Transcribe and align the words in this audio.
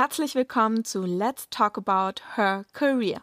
Herzlich 0.00 0.34
willkommen 0.34 0.86
zu 0.86 1.02
Let's 1.02 1.50
Talk 1.50 1.76
About 1.76 2.22
Her 2.34 2.64
Career. 2.72 3.20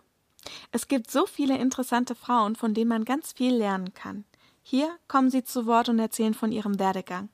Es 0.72 0.88
gibt 0.88 1.10
so 1.10 1.26
viele 1.26 1.58
interessante 1.58 2.14
Frauen, 2.14 2.56
von 2.56 2.76
denen 2.76 2.90
man 2.90 3.04
ganz 3.04 3.34
viel 3.34 3.56
lernen 3.56 3.96
kann. 3.96 4.26
Hier 4.62 4.96
kommen 5.08 5.32
sie 5.32 5.44
zu 5.44 5.66
Wort 5.66 5.90
und 5.90 5.98
erzählen 5.98 6.36
von 6.36 6.52
ihrem 6.52 6.78
Werdegang, 6.78 7.30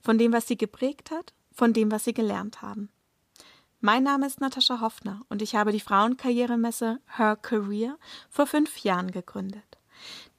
von 0.00 0.16
dem, 0.16 0.32
was 0.32 0.48
sie 0.48 0.56
geprägt 0.56 1.10
hat, 1.10 1.34
von 1.52 1.74
dem, 1.74 1.90
was 1.90 2.04
sie 2.04 2.14
gelernt 2.14 2.62
haben. 2.62 2.88
Mein 3.82 4.02
Name 4.02 4.26
ist 4.26 4.40
Natascha 4.40 4.80
Hoffner 4.80 5.20
und 5.28 5.42
ich 5.42 5.54
habe 5.54 5.72
die 5.72 5.80
Frauenkarrieremesse 5.80 6.98
Her 7.18 7.36
Career 7.36 7.98
vor 8.30 8.46
fünf 8.46 8.78
Jahren 8.78 9.10
gegründet. 9.10 9.76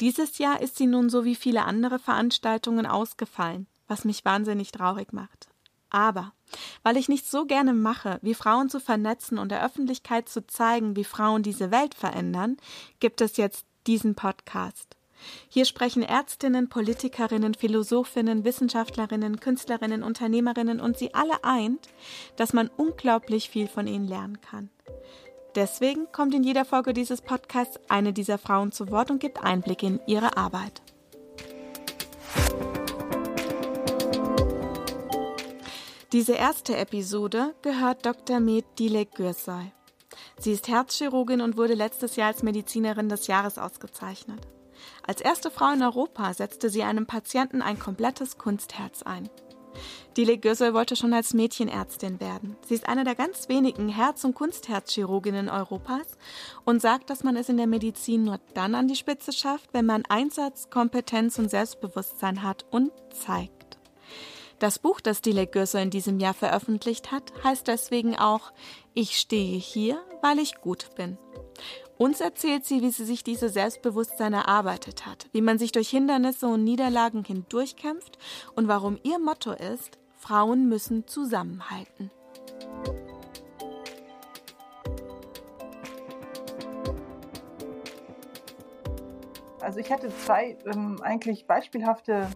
Dieses 0.01 0.39
Jahr 0.39 0.61
ist 0.61 0.77
sie 0.77 0.87
nun 0.87 1.11
so 1.11 1.25
wie 1.25 1.35
viele 1.35 1.63
andere 1.63 1.99
Veranstaltungen 1.99 2.87
ausgefallen, 2.87 3.67
was 3.87 4.03
mich 4.03 4.25
wahnsinnig 4.25 4.71
traurig 4.71 5.13
macht. 5.13 5.47
Aber 5.89 6.33
weil 6.83 6.97
ich 6.97 7.09
nicht 7.09 7.29
so 7.29 7.45
gerne 7.45 7.73
mache, 7.73 8.19
wie 8.21 8.33
Frauen 8.33 8.69
zu 8.69 8.79
vernetzen 8.79 9.37
und 9.37 9.49
der 9.49 9.63
Öffentlichkeit 9.63 10.29
zu 10.29 10.45
zeigen, 10.47 10.95
wie 10.95 11.03
Frauen 11.03 11.43
diese 11.43 11.71
Welt 11.71 11.95
verändern, 11.95 12.57
gibt 12.99 13.21
es 13.21 13.37
jetzt 13.37 13.65
diesen 13.85 14.15
Podcast. 14.15 14.95
Hier 15.49 15.65
sprechen 15.65 16.03
Ärztinnen, 16.03 16.69
Politikerinnen, 16.69 17.55
Philosophinnen, 17.55 18.43
Wissenschaftlerinnen, 18.43 19.39
Künstlerinnen, 19.39 20.03
Unternehmerinnen 20.03 20.79
und 20.79 20.97
sie 20.97 21.13
alle 21.13 21.43
eint, 21.43 21.89
dass 22.35 22.53
man 22.53 22.69
unglaublich 22.77 23.49
viel 23.49 23.67
von 23.67 23.87
ihnen 23.87 24.07
lernen 24.07 24.39
kann. 24.41 24.69
Deswegen 25.55 26.11
kommt 26.11 26.35
in 26.35 26.43
jeder 26.43 26.65
Folge 26.65 26.93
dieses 26.93 27.21
Podcasts 27.21 27.79
eine 27.89 28.13
dieser 28.13 28.37
Frauen 28.37 28.71
zu 28.71 28.91
Wort 28.91 29.09
und 29.09 29.19
gibt 29.19 29.43
Einblick 29.43 29.81
in 29.81 29.99
ihre 30.05 30.37
Arbeit. 30.37 30.81
Diese 36.13 36.31
erste 36.31 36.77
Episode 36.77 37.53
gehört 37.61 38.05
Dr. 38.05 38.39
Med 38.39 38.63
Dilek 38.79 39.15
Gürsay. 39.15 39.73
Sie 40.39 40.53
ist 40.53 40.69
Herzchirurgin 40.69 41.41
und 41.41 41.57
wurde 41.57 41.73
letztes 41.73 42.15
Jahr 42.15 42.29
als 42.29 42.43
Medizinerin 42.43 43.09
des 43.09 43.27
Jahres 43.27 43.57
ausgezeichnet. 43.57 44.39
Als 45.05 45.19
erste 45.19 45.51
Frau 45.51 45.73
in 45.73 45.83
Europa 45.83 46.33
setzte 46.33 46.69
sie 46.69 46.83
einem 46.83 47.07
Patienten 47.07 47.61
ein 47.61 47.77
komplettes 47.77 48.37
Kunstherz 48.37 49.03
ein. 49.03 49.29
Dilek 50.15 50.43
Gürsay 50.43 50.73
wollte 50.73 50.95
schon 50.95 51.13
als 51.13 51.33
Mädchenärztin 51.33 52.21
werden. 52.21 52.55
Sie 52.65 52.75
ist 52.75 52.87
eine 52.87 53.03
der 53.03 53.15
ganz 53.15 53.49
wenigen 53.49 53.89
Herz- 53.89 54.23
und 54.23 54.33
Kunstherzchirurginnen 54.33 55.49
Europas 55.49 56.07
und 56.63 56.81
sagt, 56.81 57.09
dass 57.09 57.25
man 57.25 57.35
es 57.35 57.49
in 57.49 57.57
der 57.57 57.67
Medizin 57.67 58.23
nur 58.23 58.39
dann 58.53 58.75
an 58.75 58.87
die 58.87 58.95
Spitze 58.95 59.33
schafft, 59.33 59.73
wenn 59.73 59.85
man 59.85 60.05
Einsatz, 60.05 60.69
Kompetenz 60.69 61.37
und 61.37 61.51
Selbstbewusstsein 61.51 62.43
hat 62.43 62.65
und 62.71 62.93
zeigt. 63.11 63.56
Das 64.59 64.79
Buch, 64.79 65.01
das 65.01 65.21
Dilek 65.21 65.51
Gürsel 65.51 65.83
in 65.83 65.91
diesem 65.91 66.19
Jahr 66.19 66.33
veröffentlicht 66.33 67.11
hat, 67.11 67.31
heißt 67.43 67.67
deswegen 67.67 68.15
auch 68.15 68.51
Ich 68.95 69.17
stehe 69.17 69.59
hier, 69.59 70.01
weil 70.23 70.39
ich 70.39 70.55
gut 70.61 70.95
bin. 70.95 71.19
Uns 71.99 72.21
erzählt 72.21 72.65
sie, 72.65 72.81
wie 72.81 72.89
sie 72.89 73.05
sich 73.05 73.23
diese 73.23 73.49
Selbstbewusstsein 73.49 74.33
erarbeitet 74.33 75.05
hat, 75.05 75.27
wie 75.31 75.41
man 75.41 75.59
sich 75.59 75.71
durch 75.71 75.89
Hindernisse 75.89 76.47
und 76.47 76.63
Niederlagen 76.63 77.23
hindurchkämpft 77.23 78.17
und 78.55 78.67
warum 78.67 78.99
ihr 79.03 79.19
Motto 79.19 79.51
ist, 79.51 79.99
Frauen 80.15 80.67
müssen 80.67 81.07
zusammenhalten. 81.07 82.09
Also 89.61 89.79
ich 89.79 89.91
hatte 89.91 90.09
zwei 90.25 90.57
ähm, 90.65 90.99
eigentlich 91.03 91.45
beispielhafte 91.45 92.29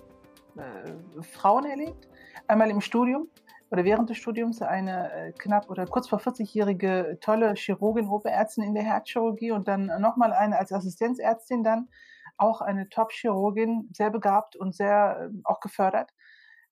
äh, 0.57 1.21
Frauen 1.23 1.65
erlebt. 1.65 2.07
Einmal 2.51 2.69
im 2.69 2.81
Studium 2.81 3.29
oder 3.69 3.85
während 3.85 4.09
des 4.09 4.17
Studiums 4.17 4.61
eine 4.61 5.09
äh, 5.13 5.31
knapp 5.31 5.69
oder 5.69 5.85
kurz 5.85 6.09
vor 6.09 6.19
40-jährige 6.19 7.17
tolle 7.21 7.53
Chirurgin, 7.53 8.09
Oberärztin 8.09 8.65
in 8.65 8.73
der 8.73 8.83
Herzchirurgie 8.83 9.53
und 9.53 9.69
dann 9.69 9.85
nochmal 10.01 10.33
eine 10.33 10.59
als 10.59 10.73
Assistenzärztin 10.73 11.63
dann 11.63 11.87
auch 12.35 12.59
eine 12.59 12.89
Top-Chirurgin, 12.89 13.87
sehr 13.93 14.09
begabt 14.09 14.57
und 14.57 14.75
sehr 14.75 15.29
äh, 15.31 15.37
auch 15.45 15.61
gefördert, 15.61 16.11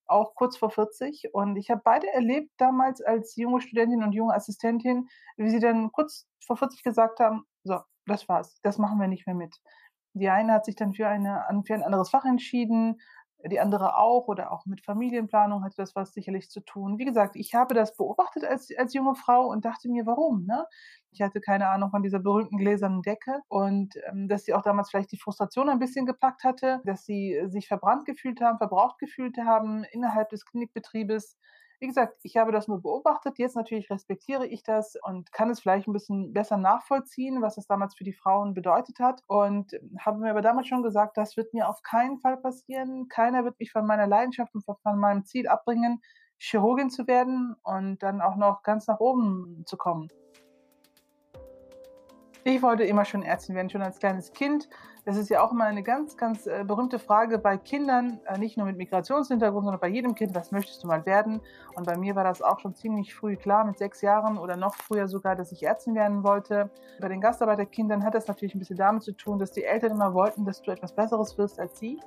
auch 0.06 0.36
kurz 0.36 0.58
vor 0.58 0.70
40. 0.70 1.30
Und 1.32 1.56
ich 1.56 1.72
habe 1.72 1.80
beide 1.82 2.12
erlebt 2.12 2.52
damals 2.58 3.02
als 3.02 3.38
junge 3.38 3.62
Studentin 3.62 4.04
und 4.04 4.12
junge 4.12 4.34
Assistentin, 4.34 5.08
wie 5.38 5.50
sie 5.50 5.62
dann 5.62 5.94
kurz 5.94 6.28
vor 6.46 6.58
40 6.58 6.84
gesagt 6.84 7.22
haben, 7.22 7.46
so, 7.64 7.80
das 8.06 8.28
war's, 8.28 8.60
das 8.64 8.80
machen 8.80 9.00
wir 9.00 9.08
nicht 9.08 9.28
mehr 9.28 9.36
mit. 9.36 9.56
Die 10.14 10.28
eine 10.28 10.52
hat 10.52 10.66
sich 10.66 10.76
dann 10.76 10.92
für, 10.92 11.08
eine, 11.08 11.46
für 11.66 11.74
ein 11.74 11.84
anderes 11.84 12.10
Fach 12.10 12.26
entschieden, 12.26 13.00
die 13.46 13.60
andere 13.60 13.98
auch 13.98 14.28
oder 14.28 14.52
auch 14.52 14.66
mit 14.66 14.82
Familienplanung 14.82 15.64
hatte 15.64 15.78
das 15.78 15.96
was 15.96 16.14
sicherlich 16.14 16.50
zu 16.50 16.60
tun. 16.60 16.98
Wie 16.98 17.06
gesagt, 17.06 17.36
ich 17.36 17.56
habe 17.56 17.74
das 17.74 17.96
beobachtet 17.96 18.44
als, 18.44 18.70
als 18.78 18.94
junge 18.94 19.16
Frau 19.16 19.48
und 19.48 19.64
dachte 19.64 19.90
mir, 19.90 20.06
warum? 20.06 20.46
Ne? 20.46 20.66
Ich 21.12 21.22
hatte 21.22 21.40
keine 21.40 21.70
Ahnung 21.70 21.90
von 21.90 22.04
dieser 22.04 22.20
berühmten 22.20 22.58
gläsernen 22.58 23.02
Decke 23.02 23.40
und 23.48 23.96
ähm, 24.10 24.28
dass 24.28 24.44
sie 24.44 24.54
auch 24.54 24.62
damals 24.62 24.90
vielleicht 24.90 25.12
die 25.12 25.20
Frustration 25.20 25.70
ein 25.70 25.80
bisschen 25.80 26.06
gepackt 26.06 26.44
hatte, 26.44 26.82
dass 26.84 27.06
sie 27.06 27.42
sich 27.48 27.68
verbrannt 27.68 28.06
gefühlt 28.06 28.42
haben, 28.42 28.58
verbraucht 28.58 29.00
gefühlt 29.00 29.38
haben 29.38 29.86
innerhalb 29.92 30.30
des 30.30 30.46
Klinikbetriebes 30.46 31.38
wie 31.80 31.88
gesagt, 31.88 32.20
ich 32.24 32.38
habe 32.38 32.52
das 32.52 32.68
nur 32.68 32.82
beobachtet. 32.82 33.38
Jetzt 33.38 33.56
natürlich 33.56 33.90
respektiere 33.90 34.46
ich 34.46 34.64
das 34.64 34.96
und 35.04 35.32
kann 35.32 35.50
es 35.50 35.62
vielleicht 35.62 35.88
ein 35.88 35.94
bisschen 35.94 36.34
besser 36.34 36.58
nachvollziehen, 36.58 37.42
was 37.42 37.58
es 37.58 37.68
damals 37.68 37.96
für 37.96 38.04
die 38.04 38.14
Frauen 38.14 38.54
bedeutet 38.54 39.00
hat. 39.00 39.22
Und 39.28 39.72
habe 40.00 40.20
mir 40.20 40.32
aber 40.32 40.42
damals 40.42 40.68
schon 40.68 40.84
gesagt, 40.84 41.18
das 41.18 41.38
wird 41.38 41.54
mir 41.54 41.70
auf 41.70 41.82
keinen 41.82 42.20
Fall 42.20 42.38
passieren. 42.38 43.08
Keiner 43.08 43.46
wird 43.46 43.60
mich 43.60 43.72
von 43.72 43.86
meiner 43.86 44.08
Leidenschaft 44.08 44.54
und 44.56 44.64
von 44.64 45.00
meinem 45.00 45.24
Ziel 45.26 45.48
abbringen, 45.48 46.02
Chirurgin 46.38 46.90
zu 46.90 47.08
werden 47.08 47.56
und 47.64 48.04
dann 48.04 48.22
auch 48.22 48.36
noch 48.36 48.64
ganz 48.64 48.88
nach 48.88 49.00
oben 49.00 49.64
zu 49.66 49.78
kommen. 49.78 50.10
Ich 52.50 52.64
wollte 52.64 52.84
immer 52.84 53.06
schon 53.06 53.22
Ärztin 53.22 53.54
werden, 53.54 53.70
schon 53.70 53.84
als 53.84 54.00
kleines 54.00 54.34
Kind. 54.34 54.70
Das 55.06 55.18
ist 55.18 55.30
ja 55.30 55.44
auch 55.44 55.52
immer 55.52 55.66
eine 55.66 55.84
ganz, 55.84 56.18
ganz 56.18 56.48
äh, 56.48 56.64
berühmte 56.66 56.98
Frage 56.98 57.38
bei 57.38 57.58
Kindern, 57.58 58.20
äh, 58.26 58.40
nicht 58.40 58.58
nur 58.58 58.66
mit 58.66 58.76
Migrationshintergrund, 58.76 59.66
sondern 59.66 59.80
bei 59.80 59.88
jedem 59.88 60.16
Kind, 60.16 60.34
was 60.34 60.52
möchtest 60.52 60.84
du 60.84 60.88
mal 60.88 61.06
werden? 61.06 61.42
Und 61.76 61.86
bei 61.86 61.96
mir 61.96 62.16
war 62.16 62.24
das 62.24 62.42
auch 62.42 62.60
schon 62.60 62.74
ziemlich 62.74 63.14
früh 63.14 63.36
klar, 63.36 63.66
mit 63.66 63.78
sechs 63.78 64.02
Jahren 64.02 64.40
oder 64.40 64.58
noch 64.58 64.74
früher 64.74 65.08
sogar, 65.08 65.36
dass 65.36 65.52
ich 65.52 65.62
Ärztin 65.62 65.94
werden 65.94 66.24
wollte. 66.24 66.72
Bei 67.00 67.08
den 67.08 67.22
Gastarbeiterkindern 67.22 68.04
hat 68.04 68.16
das 68.16 68.28
natürlich 68.28 68.56
ein 68.56 68.60
bisschen 68.60 68.78
damit 68.78 69.04
zu 69.04 69.12
tun, 69.12 69.38
dass 69.38 69.52
die 69.52 69.64
Eltern 69.64 69.92
immer 69.92 70.16
wollten, 70.16 70.44
dass 70.44 70.64
du 70.64 70.72
etwas 70.72 70.96
Besseres 70.96 71.38
wirst 71.38 71.60
als 71.60 71.78
sie, 71.78 72.00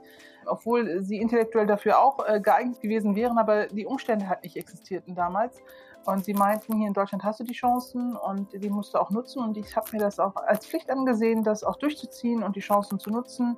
obwohl 0.46 1.04
sie 1.04 1.18
intellektuell 1.18 1.68
dafür 1.68 2.00
auch 2.00 2.18
äh, 2.26 2.40
geeignet 2.40 2.80
gewesen 2.80 3.14
wären, 3.14 3.38
aber 3.38 3.68
die 3.68 3.86
Umstände 3.86 4.28
halt 4.28 4.42
nicht 4.42 4.56
existierten 4.56 5.14
damals. 5.14 5.62
Und 6.04 6.24
sie 6.24 6.34
meinten, 6.34 6.76
hier 6.76 6.88
in 6.88 6.94
Deutschland 6.94 7.22
hast 7.22 7.38
du 7.38 7.44
die 7.44 7.54
Chancen 7.54 8.16
und 8.16 8.52
die 8.52 8.70
musst 8.70 8.94
du 8.94 8.98
auch 8.98 9.10
nutzen. 9.10 9.40
Und 9.40 9.56
ich 9.56 9.76
habe 9.76 9.86
mir 9.92 10.00
das 10.00 10.18
auch 10.18 10.34
als 10.34 10.66
Pflicht 10.66 10.90
angesehen, 10.90 11.44
das 11.44 11.62
auch 11.62 11.76
durchzuziehen 11.76 12.42
und 12.42 12.56
die 12.56 12.60
Chancen 12.60 12.98
zu 12.98 13.10
nutzen. 13.10 13.56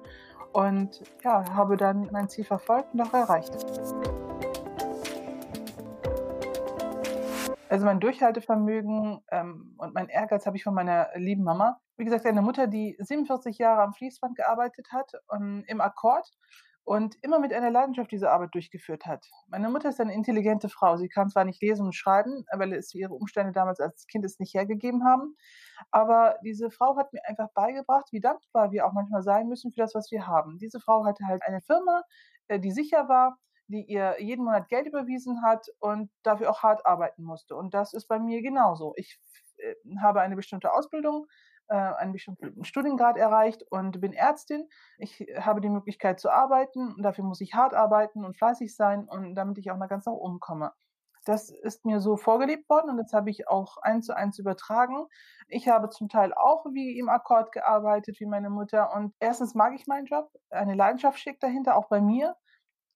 Und 0.52 1.02
ja, 1.22 1.44
habe 1.54 1.76
dann 1.76 2.10
mein 2.12 2.28
Ziel 2.28 2.44
verfolgt 2.44 2.92
und 2.92 3.00
auch 3.00 3.14
erreicht. 3.14 3.56
Also 7.70 7.86
mein 7.86 7.98
Durchhaltevermögen 7.98 9.20
ähm, 9.32 9.74
und 9.78 9.94
mein 9.94 10.08
Ehrgeiz 10.08 10.46
habe 10.46 10.56
ich 10.56 10.62
von 10.62 10.74
meiner 10.74 11.08
lieben 11.16 11.44
Mama. 11.44 11.80
Wie 11.96 12.04
gesagt, 12.04 12.26
eine 12.26 12.42
Mutter, 12.42 12.66
die 12.66 12.94
47 12.98 13.56
Jahre 13.58 13.82
am 13.82 13.94
Fließband 13.94 14.36
gearbeitet 14.36 14.88
hat, 14.92 15.12
ähm, 15.34 15.64
im 15.66 15.80
Akkord 15.80 16.30
und 16.84 17.16
immer 17.22 17.38
mit 17.38 17.52
einer 17.52 17.70
Leidenschaft 17.70 18.12
diese 18.12 18.30
Arbeit 18.30 18.54
durchgeführt 18.54 19.06
hat. 19.06 19.26
Meine 19.48 19.70
Mutter 19.70 19.88
ist 19.88 20.00
eine 20.00 20.14
intelligente 20.14 20.68
Frau. 20.68 20.96
Sie 20.96 21.08
kann 21.08 21.30
zwar 21.30 21.44
nicht 21.44 21.62
lesen 21.62 21.86
und 21.86 21.94
schreiben, 21.94 22.44
weil 22.52 22.74
es 22.74 22.94
ihre 22.94 23.14
Umstände 23.14 23.52
damals 23.52 23.80
als 23.80 24.06
Kind 24.06 24.24
es 24.24 24.38
nicht 24.38 24.54
hergegeben 24.54 25.04
haben, 25.04 25.34
aber 25.90 26.36
diese 26.44 26.70
Frau 26.70 26.96
hat 26.96 27.12
mir 27.12 27.24
einfach 27.26 27.48
beigebracht, 27.54 28.08
wie 28.12 28.20
dankbar 28.20 28.70
wir 28.70 28.86
auch 28.86 28.92
manchmal 28.92 29.22
sein 29.22 29.48
müssen 29.48 29.72
für 29.72 29.80
das, 29.80 29.94
was 29.94 30.10
wir 30.10 30.26
haben. 30.26 30.58
Diese 30.58 30.78
Frau 30.78 31.04
hatte 31.04 31.24
halt 31.26 31.42
eine 31.42 31.60
Firma, 31.62 32.02
äh, 32.48 32.60
die 32.60 32.72
sicher 32.72 33.08
war, 33.08 33.38
die 33.68 33.84
ihr 33.86 34.16
jeden 34.20 34.44
Monat 34.44 34.68
Geld 34.68 34.86
überwiesen 34.86 35.42
hat 35.42 35.66
und 35.80 36.10
dafür 36.22 36.50
auch 36.50 36.62
hart 36.62 36.84
arbeiten 36.84 37.24
musste. 37.24 37.56
Und 37.56 37.72
das 37.72 37.94
ist 37.94 38.08
bei 38.08 38.18
mir 38.18 38.42
genauso. 38.42 38.92
Ich 38.96 39.18
äh, 39.56 39.74
habe 40.02 40.20
eine 40.20 40.36
bestimmte 40.36 40.72
Ausbildung 40.72 41.26
äh, 41.68 41.74
einen 41.74 42.12
bestimmten 42.12 42.64
Studiengrad 42.64 43.16
erreicht 43.16 43.62
und 43.70 44.00
bin 44.00 44.12
Ärztin. 44.12 44.68
Ich 44.98 45.26
habe 45.38 45.60
die 45.60 45.70
Möglichkeit 45.70 46.20
zu 46.20 46.30
arbeiten 46.30 46.94
und 46.94 47.02
dafür 47.02 47.24
muss 47.24 47.40
ich 47.40 47.54
hart 47.54 47.74
arbeiten 47.74 48.24
und 48.24 48.36
fleißig 48.36 48.74
sein 48.74 49.08
und 49.08 49.34
damit 49.34 49.58
ich 49.58 49.70
auch 49.70 49.76
mal 49.76 49.86
ganz 49.86 50.06
nach 50.06 50.12
oben 50.12 50.40
komme. 50.40 50.72
Das 51.24 51.48
ist 51.48 51.86
mir 51.86 52.00
so 52.00 52.16
vorgelebt 52.16 52.68
worden 52.68 52.90
und 52.90 52.98
das 52.98 53.12
habe 53.14 53.30
ich 53.30 53.48
auch 53.48 53.78
eins 53.78 54.06
zu 54.06 54.16
eins 54.16 54.38
übertragen. 54.38 55.06
Ich 55.48 55.68
habe 55.68 55.88
zum 55.88 56.08
Teil 56.08 56.34
auch 56.34 56.66
wie 56.66 56.98
im 56.98 57.08
Akkord 57.08 57.50
gearbeitet, 57.50 58.20
wie 58.20 58.26
meine 58.26 58.50
Mutter. 58.50 58.92
Und 58.94 59.14
erstens 59.20 59.54
mag 59.54 59.74
ich 59.74 59.86
meinen 59.86 60.04
Job. 60.04 60.30
Eine 60.50 60.74
Leidenschaft 60.74 61.18
steckt 61.18 61.42
dahinter, 61.42 61.76
auch 61.76 61.88
bei 61.88 62.02
mir. 62.02 62.36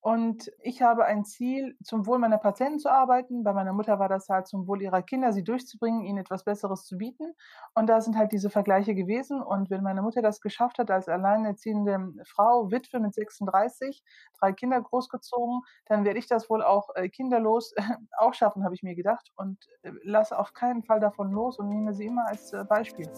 Und 0.01 0.51
ich 0.63 0.81
habe 0.81 1.05
ein 1.05 1.25
Ziel, 1.25 1.77
zum 1.83 2.07
Wohl 2.07 2.19
meiner 2.19 2.39
Patienten 2.39 2.79
zu 2.79 2.89
arbeiten. 2.89 3.43
Bei 3.43 3.53
meiner 3.53 3.73
Mutter 3.73 3.99
war 3.99 4.09
das 4.09 4.29
halt 4.29 4.47
zum 4.47 4.69
Wohl 4.69 4.81
ihrer 4.81 5.03
Kinder, 5.03 5.33
sie 5.33 5.43
durchzubringen, 5.43 6.03
ihnen 6.03 6.19
etwas 6.19 6.45
Besseres 6.45 6.85
zu 6.85 6.99
bieten. 6.99 7.35
Und 7.75 7.89
da 7.89 8.01
sind 8.01 8.17
halt 8.17 8.31
diese 8.31 8.49
Vergleiche 8.49 8.95
gewesen. 8.95 9.43
Und 9.43 9.71
wenn 9.71 9.83
meine 9.83 10.03
Mutter 10.03 10.23
das 10.23 10.41
geschafft 10.41 10.79
hat, 10.79 10.91
als 10.91 11.09
alleinerziehende 11.09 12.15
Frau, 12.27 12.71
Witwe 12.71 13.01
mit 13.01 13.15
36, 13.15 14.05
drei 14.39 14.53
Kinder 14.53 14.81
großgezogen, 14.81 15.63
dann 15.87 16.05
werde 16.05 16.21
ich 16.21 16.29
das 16.29 16.49
wohl 16.49 16.63
auch 16.63 16.91
äh, 16.95 17.09
kinderlos 17.09 17.75
auch 18.19 18.35
schaffen, 18.35 18.65
habe 18.65 18.75
ich 18.75 18.85
mir 18.85 18.95
gedacht. 18.95 19.33
Und 19.35 19.59
äh, 19.83 19.91
lasse 20.05 20.39
auf 20.39 20.53
keinen 20.53 20.85
Fall 20.85 21.01
davon 21.01 21.33
los 21.33 21.59
und 21.59 21.69
nehme 21.69 21.93
sie 21.93 22.07
immer 22.07 22.29
als 22.29 22.53
äh, 22.53 22.65
Beispiel. 22.65 23.11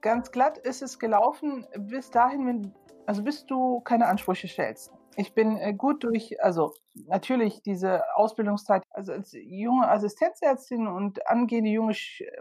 Ganz 0.00 0.30
glatt 0.30 0.58
ist 0.58 0.82
es 0.82 0.98
gelaufen 0.98 1.66
bis 1.76 2.10
dahin, 2.10 2.46
wenn, 2.46 2.74
also 3.06 3.22
bis 3.22 3.46
du 3.46 3.80
keine 3.80 4.06
Ansprüche 4.06 4.48
stellst. 4.48 4.92
Ich 5.16 5.34
bin 5.34 5.56
äh, 5.56 5.74
gut 5.74 6.04
durch, 6.04 6.40
also 6.44 6.74
natürlich 7.08 7.60
diese 7.62 8.02
Ausbildungszeit, 8.14 8.84
also 8.90 9.10
als 9.10 9.32
junge 9.32 9.88
Assistenzärztin 9.88 10.86
und 10.86 11.26
angehende 11.26 11.70
junge 11.70 11.94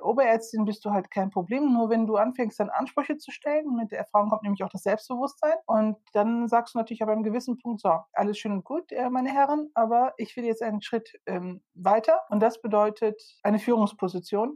Oberärztin 0.04 0.66
bist 0.66 0.86
du 0.86 0.92
halt 0.92 1.10
kein 1.10 1.32
Problem. 1.32 1.74
Nur 1.74 1.90
wenn 1.90 2.06
du 2.06 2.18
anfängst, 2.18 2.60
dann 2.60 2.70
Ansprüche 2.70 3.18
zu 3.18 3.32
stellen, 3.32 3.76
mit 3.76 3.92
der 3.92 3.98
Erfahrung 3.98 4.30
kommt 4.30 4.44
nämlich 4.44 4.64
auch 4.64 4.70
das 4.70 4.84
Selbstbewusstsein. 4.84 5.56
Und 5.66 5.98
dann 6.14 6.48
sagst 6.48 6.76
du 6.76 6.78
natürlich 6.78 7.02
aber 7.02 7.14
einem 7.14 7.24
gewissen 7.24 7.58
Punkt, 7.58 7.82
so, 7.82 7.98
alles 8.14 8.38
schön 8.38 8.52
und 8.52 8.64
gut, 8.64 8.92
äh, 8.92 9.10
meine 9.10 9.34
Herren, 9.34 9.72
aber 9.74 10.14
ich 10.18 10.38
will 10.38 10.46
jetzt 10.46 10.62
einen 10.62 10.84
Schritt 10.84 11.20
ähm, 11.26 11.64
weiter. 11.74 12.22
Und 12.30 12.42
das 12.42 12.62
bedeutet 12.62 13.20
eine 13.42 13.58
Führungsposition. 13.58 14.56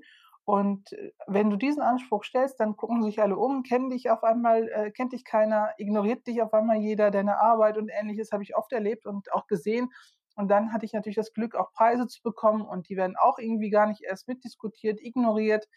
Und 0.52 0.92
äh, 0.92 1.12
wenn 1.28 1.50
du 1.50 1.56
diesen 1.56 1.82
Anspruch 1.82 2.26
stellst, 2.26 2.60
dann 2.60 2.76
gucken 2.76 3.04
sich 3.04 3.22
alle 3.22 3.38
um, 3.38 3.64
kennen 3.64 3.90
dich 3.90 4.10
auf 4.10 4.22
einmal, 4.22 4.68
äh, 4.68 4.92
kennt 4.92 5.14
dich 5.14 5.24
keiner, 5.24 5.70
ignoriert 5.78 6.28
dich 6.28 6.42
auf 6.42 6.54
einmal 6.54 6.76
jeder, 6.76 7.10
deine 7.10 7.40
Arbeit 7.40 7.78
und 7.78 7.88
ähnliches 7.88 8.34
habe 8.34 8.44
ich 8.44 8.54
oft 8.58 8.74
erlebt 8.74 9.06
und 9.06 9.32
auch 9.32 9.48
gesehen. 9.48 9.94
Und 10.36 10.50
dann 10.50 10.74
hatte 10.74 10.86
ich 10.86 10.92
natürlich 10.92 11.16
das 11.16 11.32
Glück, 11.32 11.56
auch 11.56 11.72
Preise 11.72 12.06
zu 12.06 12.22
bekommen 12.22 12.64
und 12.64 12.90
die 12.90 12.98
werden 12.98 13.16
auch 13.16 13.38
irgendwie 13.40 13.70
gar 13.70 13.88
nicht 13.88 14.02
erst 14.04 14.28
mitdiskutiert, 14.28 15.00
ignoriert. 15.02 15.70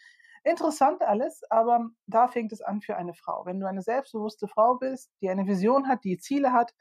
Interessant 0.43 1.03
alles, 1.03 1.39
aber 1.49 1.87
da 2.05 2.27
fängt 2.27 2.51
es 2.51 2.61
an 2.61 2.81
für 2.81 2.97
eine 2.97 3.13
Frau. 3.13 3.45
Wenn 3.45 3.61
du 3.61 3.69
eine 3.69 3.81
selbstbewusste 3.81 4.49
Frau 4.49 4.75
bist, 4.75 5.09
die 5.21 5.29
eine 5.29 5.47
Vision 5.47 5.87
hat, 5.87 6.03
die 6.03 6.17
Ziele 6.17 6.51
hat, 6.51 6.73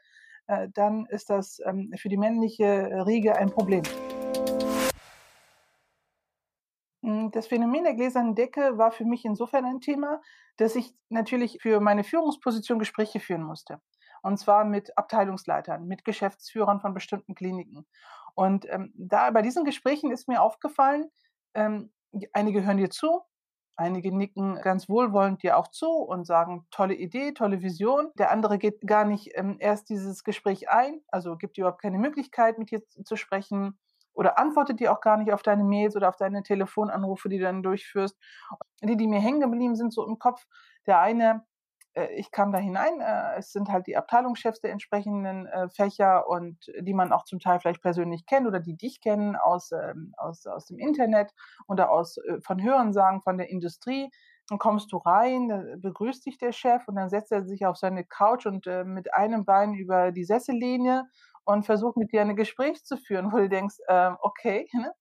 äh, 0.48 0.66
dann 0.74 1.06
ist 1.10 1.30
das 1.30 1.60
ähm, 1.64 1.92
für 1.96 2.08
die 2.08 2.16
männliche 2.16 3.04
Riege 3.06 3.36
ein 3.36 3.50
Problem. 3.50 3.84
Hm, 7.04 7.30
das 7.32 7.46
Phänomen 7.48 7.84
der 7.84 7.94
gläsernen 7.94 8.34
Decke 8.34 8.78
war 8.78 8.90
für 8.90 9.04
mich 9.04 9.24
insofern 9.26 9.66
ein 9.66 9.80
Thema, 9.80 10.22
dass 10.56 10.74
ich 10.74 10.94
natürlich 11.10 11.58
für 11.60 11.80
meine 11.80 12.02
Führungsposition 12.02 12.78
Gespräche 12.78 13.20
führen 13.20 13.42
musste. 13.42 13.80
Und 14.22 14.38
zwar 14.38 14.64
mit 14.64 14.96
Abteilungsleitern, 14.96 15.86
mit 15.86 16.04
Geschäftsführern 16.04 16.80
von 16.80 16.94
bestimmten 16.94 17.34
Kliniken. 17.34 17.86
Und 18.34 18.66
ähm, 18.70 18.92
da 18.96 19.30
bei 19.30 19.42
diesen 19.42 19.64
Gesprächen 19.64 20.10
ist 20.10 20.28
mir 20.28 20.40
aufgefallen, 20.40 21.10
ähm, 21.52 21.92
einige 22.32 22.64
hören 22.64 22.78
dir 22.78 22.88
zu, 22.88 23.20
einige 23.76 24.16
nicken 24.16 24.54
ganz 24.62 24.88
wohlwollend 24.88 25.42
dir 25.42 25.58
auch 25.58 25.68
zu 25.68 25.90
und 25.90 26.24
sagen, 26.24 26.66
tolle 26.70 26.94
Idee, 26.94 27.32
tolle 27.32 27.60
Vision. 27.60 28.12
Der 28.18 28.30
andere 28.30 28.56
geht 28.56 28.80
gar 28.86 29.04
nicht 29.04 29.32
ähm, 29.34 29.56
erst 29.60 29.90
dieses 29.90 30.24
Gespräch 30.24 30.70
ein, 30.70 31.02
also 31.08 31.36
gibt 31.36 31.58
dir 31.58 31.62
überhaupt 31.62 31.82
keine 31.82 31.98
Möglichkeit, 31.98 32.58
mit 32.58 32.70
dir 32.70 32.82
zu 33.04 33.16
sprechen 33.16 33.78
oder 34.14 34.38
antwortet 34.38 34.80
die 34.80 34.88
auch 34.88 35.00
gar 35.00 35.16
nicht 35.16 35.32
auf 35.32 35.42
deine 35.42 35.64
Mails 35.64 35.96
oder 35.96 36.08
auf 36.08 36.16
deine 36.16 36.42
Telefonanrufe, 36.42 37.28
die 37.28 37.38
du 37.38 37.44
dann 37.44 37.62
durchführst. 37.62 38.16
Die, 38.82 38.96
die 38.96 39.08
mir 39.08 39.20
hängen 39.20 39.40
geblieben 39.40 39.76
sind, 39.76 39.92
so 39.92 40.06
im 40.06 40.18
Kopf. 40.18 40.46
Der 40.86 41.00
eine, 41.00 41.44
äh, 41.94 42.12
ich 42.14 42.30
kam 42.30 42.52
da 42.52 42.58
hinein, 42.58 43.00
äh, 43.00 43.36
es 43.38 43.52
sind 43.52 43.68
halt 43.68 43.86
die 43.86 43.96
Abteilungschefs 43.96 44.60
der 44.60 44.72
entsprechenden 44.72 45.46
äh, 45.46 45.68
Fächer 45.68 46.28
und 46.28 46.58
die 46.80 46.94
man 46.94 47.12
auch 47.12 47.24
zum 47.24 47.40
Teil 47.40 47.60
vielleicht 47.60 47.82
persönlich 47.82 48.26
kennt 48.26 48.46
oder 48.46 48.60
die 48.60 48.76
dich 48.76 49.00
kennen 49.00 49.36
aus, 49.36 49.72
ähm, 49.72 50.12
aus, 50.16 50.46
aus 50.46 50.66
dem 50.66 50.78
Internet 50.78 51.32
oder 51.66 51.90
aus, 51.90 52.16
von 52.42 52.62
Hörensagen 52.62 53.22
von 53.22 53.38
der 53.38 53.50
Industrie. 53.50 54.10
Dann 54.48 54.58
kommst 54.58 54.92
du 54.92 54.98
rein, 54.98 55.78
begrüßt 55.80 56.26
dich 56.26 56.36
der 56.36 56.52
Chef 56.52 56.86
und 56.86 56.96
dann 56.96 57.08
setzt 57.08 57.32
er 57.32 57.46
sich 57.46 57.64
auf 57.64 57.78
seine 57.78 58.04
Couch 58.04 58.44
und 58.44 58.66
mit 58.84 59.14
einem 59.14 59.46
Bein 59.46 59.72
über 59.72 60.12
die 60.12 60.24
Sessellinie 60.24 61.04
und 61.44 61.66
versucht 61.66 61.96
mit 61.96 62.12
dir 62.12 62.22
ein 62.22 62.36
Gespräch 62.36 62.84
zu 62.84 62.96
führen, 62.96 63.32
wo 63.32 63.36
du 63.38 63.48
denkst, 63.48 63.76
ähm, 63.88 64.16
okay. 64.20 64.68
Ne? 64.74 64.92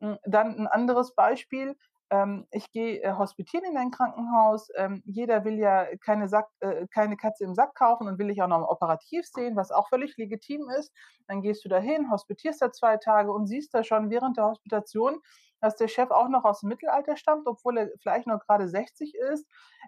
Hm, 0.00 0.18
dann 0.24 0.58
ein 0.58 0.66
anderes 0.66 1.14
Beispiel. 1.14 1.76
Ähm, 2.10 2.46
ich 2.52 2.70
gehe 2.70 3.02
äh, 3.02 3.14
hospitieren 3.14 3.64
in 3.64 3.76
ein 3.76 3.90
Krankenhaus. 3.90 4.68
Ähm, 4.76 5.02
jeder 5.06 5.44
will 5.44 5.58
ja 5.58 5.86
keine, 6.04 6.28
Sack, 6.28 6.46
äh, 6.60 6.86
keine 6.94 7.16
Katze 7.16 7.44
im 7.44 7.54
Sack 7.54 7.74
kaufen 7.74 8.06
und 8.06 8.18
will 8.18 8.28
dich 8.28 8.42
auch 8.42 8.48
noch 8.48 8.68
operativ 8.68 9.26
sehen, 9.26 9.56
was 9.56 9.72
auch 9.72 9.88
völlig 9.88 10.16
legitim 10.16 10.68
ist. 10.78 10.92
Dann 11.26 11.42
gehst 11.42 11.64
du 11.64 11.68
dahin, 11.68 12.10
hospitierst 12.10 12.62
da 12.62 12.70
zwei 12.70 12.96
Tage 12.98 13.32
und 13.32 13.46
siehst 13.46 13.74
da 13.74 13.82
schon 13.82 14.10
während 14.10 14.36
der 14.36 14.44
Hospitation, 14.46 15.20
dass 15.60 15.76
der 15.76 15.88
Chef 15.88 16.10
auch 16.10 16.28
noch 16.28 16.44
aus 16.44 16.60
dem 16.60 16.68
Mittelalter 16.68 17.16
stammt, 17.16 17.46
obwohl 17.48 17.78
er 17.78 17.90
vielleicht 18.00 18.26
noch 18.28 18.40
gerade 18.46 18.68
60 18.68 19.14
ist. 19.32 19.46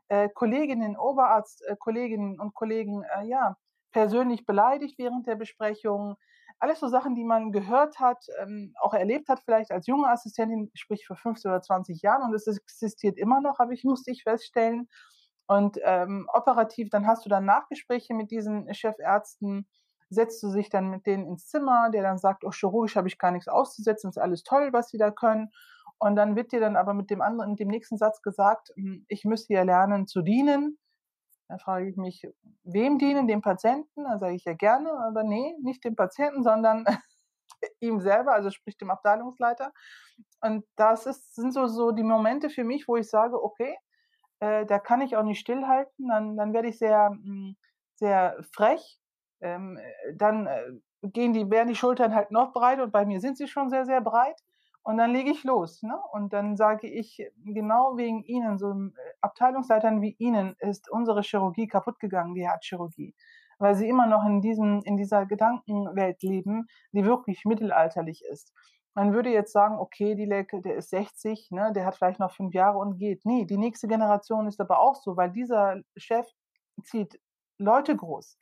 Äh, 0.09 0.29
Kolleginnen, 0.35 0.97
Oberarzt, 0.97 1.65
äh, 1.67 1.77
Kolleginnen 1.79 2.41
und 2.41 2.55
Kollegen, 2.55 3.05
äh, 3.05 3.27
ja, 3.27 3.57
persönlich 3.93 4.47
beleidigt 4.47 4.99
während 4.99 5.27
der 5.27 5.37
Besprechung. 5.37 6.17
Alles 6.59 6.81
so 6.81 6.89
Sachen, 6.89 7.15
die 7.15 7.25
man 7.25 7.53
gehört 7.53 8.01
hat, 8.01 8.25
ähm, 8.41 8.75
auch 8.81 8.95
erlebt 8.95 9.29
hat, 9.29 9.41
vielleicht 9.41 9.71
als 9.71 9.87
junge 9.87 10.09
Assistentin, 10.09 10.71
sprich 10.75 11.07
vor 11.07 11.17
15 11.17 11.51
oder 11.51 11.63
20 11.63 12.03
Jahren. 12.03 12.23
Und 12.23 12.35
es 12.35 12.47
existiert 12.47 13.17
immer 13.17 13.41
noch, 13.41 13.59
habe 13.59 13.75
ich, 13.75 13.85
musste 13.85 14.11
ich 14.11 14.25
feststellen. 14.25 14.89
Und 15.47 15.79
ähm, 15.83 16.29
operativ, 16.33 16.91
dann 16.91 17.07
hast 17.07 17.25
du 17.25 17.31
dann 17.31 17.45
Nachgespräche 17.47 18.13
mit 18.15 18.31
diesen 18.31 18.73
Chefärzten, 18.75 19.67
setzt 20.11 20.43
du 20.43 20.49
sich 20.49 20.69
dann 20.69 20.91
mit 20.91 21.07
denen 21.07 21.27
ins 21.27 21.49
Zimmer, 21.49 21.91
der 21.91 22.03
dann 22.03 22.19
sagt, 22.19 22.45
oh, 22.45 22.51
chirurgisch 22.51 22.97
habe 22.97 23.09
ich 23.09 23.19
gar 23.19 23.31
nichts 23.31 23.49
auszusetzen, 23.49 24.11
ist 24.11 24.19
alles 24.19 24.43
toll, 24.43 24.71
was 24.73 24.89
sie 24.89 24.99
da 24.99 25.11
können. 25.11 25.51
Und 25.99 26.17
dann 26.17 26.37
wird 26.37 26.53
dir 26.53 26.61
dann 26.61 26.77
aber 26.77 26.95
mit 26.95 27.11
dem 27.11 27.21
anderen, 27.21 27.51
mit 27.51 27.61
dem 27.61 27.69
nächsten 27.69 27.97
Satz 27.99 28.23
gesagt, 28.23 28.71
hm, 28.77 29.05
ich 29.09 29.25
müsste 29.25 29.55
ja 29.55 29.63
lernen 29.63 30.07
zu 30.07 30.23
dienen. 30.23 30.79
Da 31.49 31.57
frage 31.59 31.89
ich 31.89 31.97
mich, 31.97 32.23
wem 32.65 32.99
dienen? 32.99 33.27
Dem 33.27 33.41
Patienten? 33.41 34.05
Da 34.05 34.19
sage 34.19 34.35
ich 34.35 34.45
ja 34.45 34.53
gerne, 34.53 34.91
aber 35.07 35.25
nee, 35.25 35.55
nicht 35.63 35.83
dem 35.85 35.97
Patienten, 35.97 36.43
sondern 36.43 36.85
ihm 37.81 38.01
selber, 38.01 38.33
also 38.33 38.51
sprich 38.51 38.77
dem 38.77 38.91
Abteilungsleiter. 38.91 39.73
Und 40.43 40.67
das 40.77 41.07
ist, 41.07 41.35
sind 41.35 41.53
so, 41.53 41.67
so 41.67 41.91
die 41.93 42.03
Momente 42.03 42.51
für 42.51 42.65
mich, 42.65 42.87
wo 42.87 42.97
ich 42.97 43.09
sage, 43.09 43.43
okay, 43.43 43.75
äh, 44.41 44.67
da 44.67 44.79
kann 44.79 45.01
ich 45.01 45.17
auch 45.17 45.23
nicht 45.23 45.41
stillhalten, 45.41 46.09
dann, 46.09 46.37
dann 46.37 46.53
werde 46.53 46.69
ich 46.69 46.79
sehr, 46.79 47.09
hm, 47.11 47.57
sehr 47.95 48.37
frech. 48.53 49.01
Ähm, 49.41 49.79
dann 50.15 50.47
äh, 50.47 50.65
gehen 51.03 51.33
die, 51.33 51.51
werden 51.51 51.69
die 51.69 51.77
Schultern 51.77 52.15
halt 52.15 52.31
noch 52.31 52.53
breit 52.53 52.81
und 52.81 52.93
bei 52.93 53.07
mir 53.07 53.21
sind 53.21 53.39
sie 53.39 53.49
schon 53.49 53.71
sehr, 53.71 53.87
sehr 53.87 54.01
breit. 54.01 54.41
Und 54.89 54.97
dann 54.97 55.13
lege 55.13 55.31
ich 55.31 55.45
los. 55.45 55.83
Ne? 55.83 56.01
Und 56.13 56.33
dann 56.33 56.57
sage 56.57 56.87
ich, 56.87 57.23
genau 57.45 57.99
wegen 57.99 58.23
Ihnen, 58.23 58.57
so 58.57 58.73
äh, 58.73 58.91
Abteilungsleitern 59.21 60.01
wie 60.01 60.17
Ihnen, 60.19 60.57
ist 60.61 60.91
unsere 60.91 61.21
Chirurgie 61.21 61.67
kaputt 61.67 62.01
gegangen, 62.01 62.35
die 62.35 62.49
Herzchirurgie. 62.49 63.15
Weil 63.59 63.75
sie 63.75 63.87
immer 63.87 64.07
noch 64.07 64.25
in, 64.25 64.41
diesem, 64.41 64.81
in 64.85 64.97
dieser 64.97 65.27
Gedankenwelt 65.27 66.23
leben, 66.23 66.69
die 66.93 67.05
wirklich 67.05 67.45
mittelalterlich 67.45 68.25
ist. 68.25 68.55
Man 68.95 69.13
würde 69.13 69.29
jetzt 69.29 69.53
sagen, 69.53 69.79
okay, 69.79 70.15
die 70.15 70.25
Lecke, 70.25 70.63
der 70.63 70.77
ist 70.77 70.89
60, 70.89 71.51
ne, 71.51 71.71
der 71.75 71.85
hat 71.85 71.97
vielleicht 71.97 72.19
noch 72.19 72.33
fünf 72.33 72.55
Jahre 72.55 72.79
und 72.79 72.97
geht. 72.97 73.27
Nee, 73.27 73.45
die 73.45 73.59
nächste 73.59 73.89
Generation 73.89 74.47
ist 74.47 74.59
aber 74.59 74.79
auch 74.79 74.95
so, 74.95 75.19
weil 75.19 75.31
dieser 75.31 75.83
Chef 75.99 76.27
zieht 76.83 77.21
Leute 77.59 77.95
groß. 77.95 78.39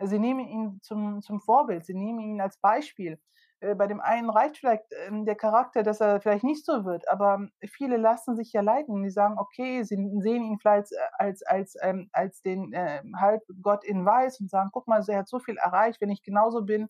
Sie 0.00 0.18
nehmen 0.18 0.46
ihn 0.46 0.78
zum, 0.82 1.22
zum 1.22 1.40
Vorbild, 1.40 1.86
sie 1.86 1.94
nehmen 1.94 2.20
ihn 2.20 2.42
als 2.42 2.58
Beispiel. 2.58 3.18
Äh, 3.60 3.74
bei 3.74 3.86
dem 3.86 4.00
einen 4.00 4.30
reicht 4.30 4.58
vielleicht 4.58 4.84
ähm, 5.06 5.24
der 5.24 5.34
Charakter, 5.36 5.82
dass 5.82 6.00
er 6.00 6.20
vielleicht 6.20 6.44
nicht 6.44 6.64
so 6.64 6.84
wird, 6.84 7.08
aber 7.08 7.48
viele 7.66 7.96
lassen 7.96 8.36
sich 8.36 8.52
ja 8.52 8.60
leiten. 8.60 9.02
Die 9.02 9.10
sagen, 9.10 9.38
okay, 9.38 9.82
sie 9.82 9.96
sehen 10.20 10.44
ihn 10.44 10.58
vielleicht 10.58 10.88
als, 11.18 11.42
als, 11.42 11.74
ähm, 11.82 12.10
als 12.12 12.42
den 12.42 12.72
äh, 12.72 13.02
Halbgott 13.16 13.84
in 13.84 14.04
Weiß 14.04 14.40
und 14.40 14.50
sagen, 14.50 14.70
guck 14.72 14.86
mal, 14.88 15.02
er 15.08 15.18
hat 15.18 15.28
so 15.28 15.38
viel 15.38 15.56
erreicht, 15.56 16.00
wenn 16.00 16.10
ich 16.10 16.22
genauso 16.22 16.64
bin, 16.64 16.88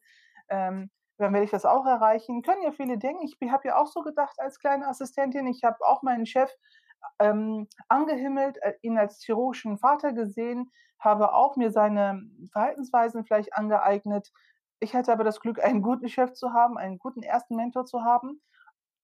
ähm, 0.49 0.91
dann 1.19 1.33
werde 1.33 1.45
ich 1.45 1.51
das 1.51 1.65
auch 1.65 1.87
erreichen. 1.87 2.43
Können 2.43 2.63
ja 2.63 2.73
viele 2.73 2.99
denken, 2.99 3.25
ich 3.25 3.37
habe 3.51 3.69
ja 3.69 3.77
auch 3.79 3.87
so 3.87 4.03
gedacht 4.03 4.39
als 4.39 4.59
kleine 4.59 4.87
Assistentin, 4.89 5.47
ich 5.47 5.65
habe 5.65 5.79
auch 5.87 6.03
meinen 6.03 6.27
Chef 6.27 6.51
ähm, 7.19 7.69
angehimmelt, 7.89 8.59
äh, 8.63 8.75
ihn 8.83 8.99
als 8.99 9.23
chirurgischen 9.25 9.79
Vater 9.79 10.13
gesehen, 10.13 10.71
habe 10.99 11.33
auch 11.33 11.57
mir 11.57 11.71
seine 11.71 12.23
Verhaltensweisen 12.53 13.25
vielleicht 13.25 13.55
angeeignet, 13.55 14.33
ich 14.81 14.95
hatte 14.95 15.13
aber 15.13 15.25
das 15.25 15.41
Glück, 15.41 15.63
einen 15.63 15.83
guten 15.83 16.09
Chef 16.09 16.33
zu 16.33 16.53
haben, 16.53 16.79
einen 16.79 16.99
guten 16.99 17.23
ersten 17.23 17.57
Mentor 17.57 17.87
zu 17.87 18.03
haben. 18.03 18.41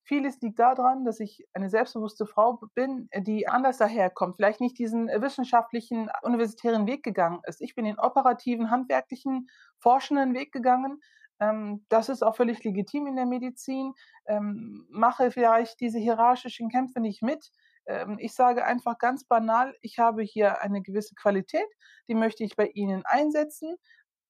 Vieles 0.05 0.41
liegt 0.41 0.59
daran, 0.59 1.05
dass 1.05 1.19
ich 1.21 1.47
eine 1.53 1.69
selbstbewusste 1.69 2.25
Frau 2.25 2.59
bin, 2.75 3.09
die 3.15 3.47
anders 3.47 3.77
daherkommt, 3.77 4.35
vielleicht 4.35 4.59
nicht 4.59 4.77
diesen 4.77 5.07
wissenschaftlichen, 5.07 6.09
universitären 6.23 6.87
Weg 6.87 7.03
gegangen 7.03 7.39
ist. 7.47 7.61
Ich 7.61 7.73
bin 7.73 7.85
den 7.85 7.99
operativen, 7.99 8.69
handwerklichen, 8.69 9.47
forschenden 9.79 10.33
Weg 10.33 10.51
gegangen. 10.51 11.01
Ähm, 11.39 11.85
das 11.89 12.09
ist 12.09 12.21
auch 12.21 12.35
völlig 12.35 12.63
legitim 12.63 13.07
in 13.07 13.15
der 13.15 13.25
Medizin. 13.25 13.93
Ähm, 14.25 14.85
mache 14.89 15.31
vielleicht 15.31 15.79
diese 15.79 15.99
hierarchischen 15.99 16.69
Kämpfe 16.69 16.99
nicht 16.99 17.21
mit, 17.21 17.51
Ähm, 17.85 18.17
ich 18.19 18.33
sage 18.33 18.63
einfach 18.65 18.97
ganz 18.97 19.25
banal, 19.25 19.75
ich 19.81 19.99
habe 19.99 20.23
hier 20.23 20.61
eine 20.61 20.81
gewisse 20.81 21.15
Qualität, 21.15 21.67
die 22.07 22.15
möchte 22.15 22.43
ich 22.45 22.55
bei 22.55 22.67
Ihnen 22.67 23.03
einsetzen 23.05 23.75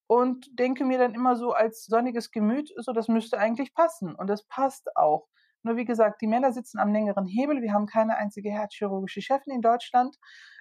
und 0.06 0.58
denke 0.58 0.84
mir 0.84 0.98
dann 0.98 1.14
immer 1.14 1.36
so 1.36 1.52
als 1.52 1.84
sonniges 1.86 2.30
Gemüt, 2.30 2.72
so 2.76 2.92
das 2.92 3.08
müsste 3.08 3.38
eigentlich 3.38 3.74
passen 3.74 4.14
und 4.14 4.28
das 4.28 4.46
passt 4.46 4.96
auch. 4.96 5.26
Nur 5.62 5.76
wie 5.76 5.86
gesagt, 5.86 6.20
die 6.20 6.26
Männer 6.26 6.52
sitzen 6.52 6.78
am 6.78 6.92
längeren 6.92 7.26
Hebel. 7.26 7.62
Wir 7.62 7.72
haben 7.72 7.86
keine 7.86 8.16
einzige 8.16 8.50
herzchirurgische 8.50 9.22
Chefin 9.22 9.54
in 9.54 9.62
Deutschland. 9.62 10.16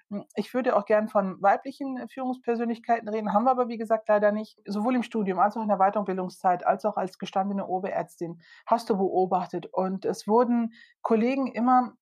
Hm, 0.10 0.24
ich 0.36 0.54
würde 0.54 0.76
auch 0.76 0.86
gern 0.86 1.10
von 1.10 1.42
weiblichen 1.42 2.08
Führungspersönlichkeiten 2.08 3.10
reden, 3.10 3.34
haben 3.34 3.44
wir 3.44 3.52
aber 3.52 3.68
wie 3.68 3.78
gesagt 3.78 4.08
leider 4.08 4.32
nicht. 4.32 4.62
Sowohl 4.66 4.96
im 4.96 5.04
Studium 5.04 5.40
als 5.40 5.58
auch 5.58 5.62
in 5.62 5.68
der 5.68 5.78
Weiterbildungszeit, 5.78 6.66
als 6.66 6.86
auch 6.86 6.96
als 6.96 7.18
gestandene 7.18 7.68
Oberärztin 7.68 8.42
hast 8.66 8.90
du 8.90 8.98
beobachtet. 8.98 9.68
Und 9.72 10.06
es 10.06 10.26
wurden 10.28 10.74
Kollegen 11.02 11.48
immer 11.48 11.94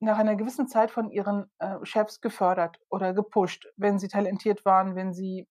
nach 0.00 0.18
einer 0.18 0.36
gewissen 0.36 0.68
Zeit 0.68 0.92
von 0.92 1.10
ihren 1.10 1.50
äh, 1.58 1.76
Chefs 1.82 2.20
gefördert 2.20 2.78
oder 2.88 3.14
gepusht, 3.14 3.66
wenn 3.76 3.98
sie 3.98 4.06
talentiert 4.06 4.64
waren, 4.64 4.94
wenn 4.94 5.12
sie 5.12 5.48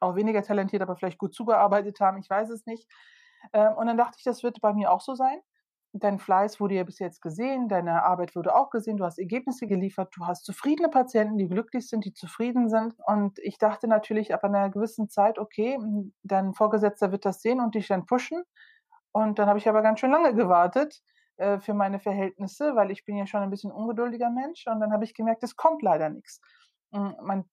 auch 0.00 0.16
weniger 0.16 0.42
talentiert, 0.42 0.82
aber 0.82 0.96
vielleicht 0.96 1.18
gut 1.18 1.34
zugearbeitet 1.34 2.00
haben. 2.00 2.18
Ich 2.18 2.28
weiß 2.28 2.50
es 2.50 2.66
nicht. 2.66 2.86
Ähm, 3.52 3.72
und 3.74 3.86
dann 3.86 3.96
dachte 3.96 4.16
ich, 4.18 4.24
das 4.24 4.42
wird 4.42 4.60
bei 4.60 4.72
mir 4.72 4.90
auch 4.90 5.00
so 5.00 5.14
sein 5.14 5.40
dein 5.92 6.18
Fleiß 6.18 6.60
wurde 6.60 6.74
ja 6.74 6.84
bis 6.84 6.98
jetzt 6.98 7.20
gesehen, 7.20 7.68
deine 7.68 8.04
Arbeit 8.04 8.36
wurde 8.36 8.54
auch 8.54 8.70
gesehen, 8.70 8.96
du 8.96 9.04
hast 9.04 9.18
Ergebnisse 9.18 9.66
geliefert, 9.66 10.12
du 10.16 10.26
hast 10.26 10.44
zufriedene 10.44 10.88
Patienten, 10.88 11.36
die 11.36 11.48
glücklich 11.48 11.88
sind, 11.88 12.04
die 12.04 12.12
zufrieden 12.12 12.68
sind. 12.68 12.94
Und 13.06 13.38
ich 13.40 13.58
dachte 13.58 13.88
natürlich 13.88 14.32
ab 14.32 14.44
einer 14.44 14.70
gewissen 14.70 15.08
Zeit, 15.08 15.38
okay, 15.38 15.78
dein 16.22 16.54
Vorgesetzter 16.54 17.10
wird 17.10 17.24
das 17.24 17.42
sehen 17.42 17.60
und 17.60 17.74
dich 17.74 17.88
dann 17.88 18.06
pushen. 18.06 18.42
Und 19.12 19.38
dann 19.38 19.48
habe 19.48 19.58
ich 19.58 19.68
aber 19.68 19.82
ganz 19.82 19.98
schön 20.00 20.12
lange 20.12 20.34
gewartet 20.34 21.02
äh, 21.36 21.58
für 21.58 21.74
meine 21.74 21.98
Verhältnisse, 21.98 22.76
weil 22.76 22.92
ich 22.92 23.04
bin 23.04 23.16
ja 23.16 23.26
schon 23.26 23.42
ein 23.42 23.50
bisschen 23.50 23.72
ungeduldiger 23.72 24.30
Mensch. 24.30 24.66
Und 24.68 24.78
dann 24.78 24.92
habe 24.92 25.04
ich 25.04 25.14
gemerkt, 25.14 25.42
es 25.42 25.56
kommt 25.56 25.82
leider 25.82 26.08
nichts. 26.08 26.40
Man 26.92 27.44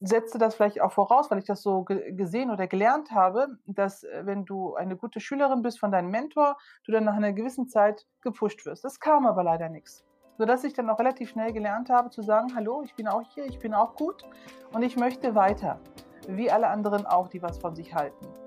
setze 0.00 0.38
das 0.38 0.54
vielleicht 0.54 0.80
auch 0.80 0.92
voraus, 0.92 1.30
weil 1.30 1.38
ich 1.38 1.44
das 1.44 1.62
so 1.62 1.84
gesehen 1.84 2.50
oder 2.50 2.66
gelernt 2.66 3.10
habe, 3.10 3.58
dass 3.66 4.02
äh, 4.02 4.22
wenn 4.24 4.44
du 4.44 4.74
eine 4.74 4.96
gute 4.96 5.20
Schülerin 5.20 5.62
bist 5.62 5.78
von 5.78 5.92
deinem 5.92 6.10
Mentor, 6.10 6.56
du 6.84 6.92
dann 6.92 7.04
nach 7.04 7.14
einer 7.14 7.32
gewissen 7.32 7.68
Zeit 7.68 8.06
gepusht 8.22 8.64
wirst. 8.64 8.84
Das 8.84 8.98
kam 8.98 9.26
aber 9.26 9.44
leider 9.44 9.68
nichts. 9.68 10.04
Sodass 10.38 10.64
ich 10.64 10.72
dann 10.72 10.88
auch 10.88 10.98
relativ 10.98 11.30
schnell 11.30 11.52
gelernt 11.52 11.90
habe 11.90 12.08
zu 12.08 12.22
sagen, 12.22 12.54
hallo, 12.54 12.82
ich 12.82 12.94
bin 12.94 13.08
auch 13.08 13.22
hier, 13.34 13.44
ich 13.44 13.58
bin 13.58 13.74
auch 13.74 13.94
gut 13.94 14.24
und 14.72 14.82
ich 14.82 14.96
möchte 14.96 15.34
weiter. 15.34 15.78
Wie 16.26 16.50
alle 16.50 16.68
anderen 16.68 17.04
auch, 17.04 17.28
die 17.28 17.42
was 17.42 17.58
von 17.58 17.74
sich 17.74 17.94
halten. 17.94 18.39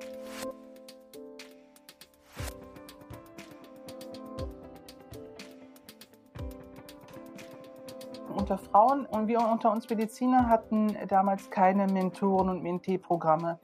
Unter 8.44 8.58
Frauen 8.58 9.06
und 9.06 9.30
wir 9.30 9.40
unter 9.40 9.72
uns 9.72 9.90
Mediziner 9.90 10.50
hatten 10.50 10.98
damals 11.08 11.50
keine 11.50 11.88
Mentoren- 11.88 12.50
und 12.50 12.62
Mentee-Programme. 12.62 13.58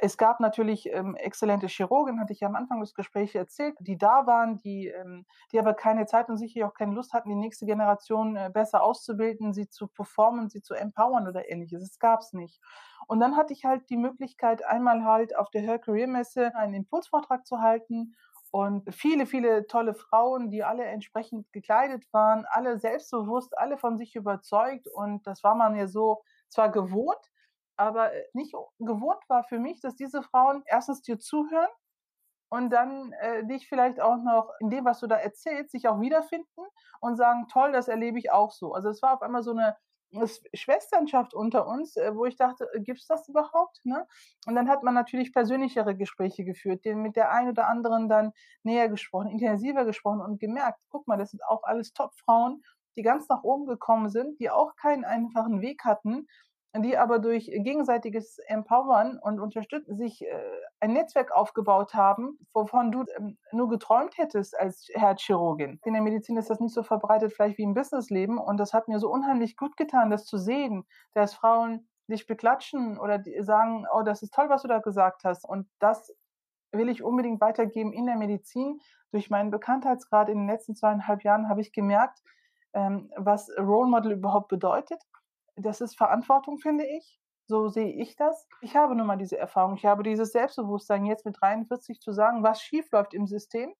Es 0.00 0.16
gab 0.16 0.40
natürlich 0.40 0.90
ähm, 0.90 1.14
exzellente 1.14 1.66
Chirurgen, 1.66 2.20
hatte 2.20 2.32
ich 2.32 2.40
ja 2.40 2.48
am 2.48 2.56
Anfang 2.56 2.80
des 2.80 2.94
Gesprächs 2.94 3.34
erzählt, 3.34 3.76
die 3.80 3.98
da 3.98 4.26
waren, 4.26 4.56
die, 4.56 4.86
ähm, 4.86 5.26
die 5.52 5.58
aber 5.58 5.74
keine 5.74 6.06
Zeit 6.06 6.30
und 6.30 6.38
sicher 6.38 6.66
auch 6.66 6.72
keine 6.72 6.94
Lust 6.94 7.12
hatten, 7.12 7.28
die 7.28 7.34
nächste 7.34 7.66
Generation 7.66 8.34
äh, 8.34 8.50
besser 8.50 8.82
auszubilden, 8.82 9.52
sie 9.52 9.68
zu 9.68 9.88
performen, 9.88 10.48
sie 10.48 10.62
zu 10.62 10.72
empowern 10.72 11.28
oder 11.28 11.50
ähnliches. 11.50 11.82
Es 11.82 11.98
gab 11.98 12.20
es 12.20 12.32
nicht. 12.32 12.62
Und 13.06 13.20
dann 13.20 13.36
hatte 13.36 13.52
ich 13.52 13.66
halt 13.66 13.90
die 13.90 13.98
Möglichkeit, 13.98 14.64
einmal 14.64 15.04
halt 15.04 15.36
auf 15.36 15.50
der 15.50 15.60
Her 15.60 15.78
Career 15.78 16.06
Messe 16.06 16.56
einen 16.56 16.72
Impulsvortrag 16.72 17.46
zu 17.46 17.60
halten 17.60 18.14
und 18.54 18.94
viele, 18.94 19.26
viele 19.26 19.66
tolle 19.66 19.94
Frauen, 19.94 20.48
die 20.48 20.62
alle 20.62 20.84
entsprechend 20.84 21.52
gekleidet 21.52 22.04
waren, 22.12 22.46
alle 22.48 22.78
selbstbewusst, 22.78 23.58
alle 23.58 23.78
von 23.78 23.98
sich 23.98 24.14
überzeugt. 24.14 24.86
Und 24.86 25.26
das 25.26 25.42
war 25.42 25.56
man 25.56 25.74
ja 25.74 25.88
so 25.88 26.22
zwar 26.50 26.70
gewohnt, 26.70 27.18
aber 27.76 28.12
nicht 28.32 28.54
gewohnt 28.78 29.18
war 29.26 29.42
für 29.42 29.58
mich, 29.58 29.80
dass 29.80 29.96
diese 29.96 30.22
Frauen 30.22 30.62
erstens 30.66 31.02
dir 31.02 31.18
zuhören 31.18 31.66
und 32.48 32.70
dann 32.70 33.12
äh, 33.14 33.44
dich 33.44 33.68
vielleicht 33.68 34.00
auch 34.00 34.18
noch 34.18 34.52
in 34.60 34.70
dem, 34.70 34.84
was 34.84 35.00
du 35.00 35.08
da 35.08 35.16
erzählst, 35.16 35.72
sich 35.72 35.88
auch 35.88 36.00
wiederfinden 36.00 36.64
und 37.00 37.16
sagen, 37.16 37.48
toll, 37.48 37.72
das 37.72 37.88
erlebe 37.88 38.20
ich 38.20 38.30
auch 38.30 38.52
so. 38.52 38.72
Also 38.72 38.88
es 38.88 39.02
war 39.02 39.14
auf 39.14 39.22
einmal 39.22 39.42
so 39.42 39.50
eine 39.50 39.76
Schwesternschaft 40.54 41.34
unter 41.34 41.66
uns, 41.66 41.96
äh, 41.96 42.14
wo 42.14 42.24
ich 42.24 42.36
dachte, 42.36 42.68
äh, 42.72 42.80
gibt 42.80 43.00
es 43.00 43.06
das 43.06 43.28
überhaupt? 43.28 43.84
Ne? 43.84 44.06
Und 44.46 44.54
dann 44.54 44.68
hat 44.68 44.82
man 44.82 44.94
natürlich 44.94 45.32
persönlichere 45.32 45.96
Gespräche 45.96 46.44
geführt, 46.44 46.84
den 46.84 47.02
mit 47.02 47.16
der 47.16 47.32
einen 47.32 47.50
oder 47.50 47.68
anderen 47.68 48.08
dann 48.08 48.32
näher 48.62 48.88
gesprochen, 48.88 49.28
intensiver 49.28 49.84
gesprochen 49.84 50.20
und 50.20 50.40
gemerkt, 50.40 50.80
guck 50.90 51.06
mal, 51.06 51.16
das 51.16 51.30
sind 51.30 51.44
auch 51.44 51.62
alles 51.64 51.92
Top-Frauen, 51.92 52.62
die 52.96 53.02
ganz 53.02 53.28
nach 53.28 53.42
oben 53.42 53.66
gekommen 53.66 54.08
sind, 54.08 54.38
die 54.40 54.50
auch 54.50 54.76
keinen 54.76 55.04
einfachen 55.04 55.60
Weg 55.60 55.84
hatten, 55.84 56.26
die 56.76 56.96
aber 56.96 57.18
durch 57.18 57.46
gegenseitiges 57.46 58.38
Empowern 58.46 59.18
und 59.18 59.40
Unterstützen 59.40 59.96
sich 59.96 60.22
äh, 60.22 60.42
ein 60.84 60.92
Netzwerk 60.92 61.32
aufgebaut 61.32 61.94
haben, 61.94 62.38
wovon 62.52 62.92
du 62.92 63.04
ähm, 63.16 63.38
nur 63.52 63.68
geträumt 63.68 64.18
hättest 64.18 64.58
als 64.58 64.88
Herzchirurgin. 64.92 65.80
In 65.84 65.94
der 65.94 66.02
Medizin 66.02 66.36
ist 66.36 66.50
das 66.50 66.60
nicht 66.60 66.74
so 66.74 66.82
verbreitet 66.82 67.32
vielleicht 67.32 67.58
wie 67.58 67.62
im 67.62 67.74
Businessleben 67.74 68.38
und 68.38 68.58
das 68.58 68.72
hat 68.74 68.86
mir 68.86 68.98
so 68.98 69.10
unheimlich 69.10 69.56
gut 69.56 69.76
getan, 69.76 70.10
das 70.10 70.26
zu 70.26 70.36
sehen, 70.36 70.84
dass 71.14 71.34
Frauen 71.34 71.88
dich 72.06 72.26
beklatschen 72.26 72.98
oder 72.98 73.22
sagen, 73.40 73.86
oh, 73.92 74.02
das 74.02 74.22
ist 74.22 74.34
toll, 74.34 74.50
was 74.50 74.62
du 74.62 74.68
da 74.68 74.78
gesagt 74.78 75.24
hast. 75.24 75.48
Und 75.48 75.66
das 75.78 76.14
will 76.70 76.90
ich 76.90 77.02
unbedingt 77.02 77.40
weitergeben 77.40 77.94
in 77.94 78.04
der 78.04 78.16
Medizin. 78.16 78.78
Durch 79.10 79.30
meinen 79.30 79.50
Bekanntheitsgrad 79.50 80.28
in 80.28 80.40
den 80.40 80.48
letzten 80.48 80.74
zweieinhalb 80.74 81.24
Jahren 81.24 81.48
habe 81.48 81.62
ich 81.62 81.72
gemerkt, 81.72 82.22
ähm, 82.74 83.10
was 83.16 83.50
Role 83.58 83.88
Model 83.88 84.12
überhaupt 84.12 84.48
bedeutet 84.48 85.00
das 85.56 85.80
ist 85.80 85.96
Verantwortung, 85.96 86.58
finde 86.58 86.84
ich. 86.86 87.20
So 87.46 87.68
sehe 87.68 87.92
ich 87.92 88.16
das. 88.16 88.46
Ich 88.62 88.74
habe 88.74 88.94
nun 88.94 89.06
mal 89.06 89.16
diese 89.16 89.36
Erfahrung. 89.38 89.76
Ich 89.76 89.84
habe 89.84 90.02
dieses 90.02 90.32
Selbstbewusstsein, 90.32 91.04
jetzt 91.04 91.26
mit 91.26 91.36
43 91.40 92.00
zu 92.00 92.12
sagen, 92.12 92.42
was 92.42 92.62
schief 92.62 92.90
läuft 92.90 93.12
im 93.12 93.26
System, 93.26 93.74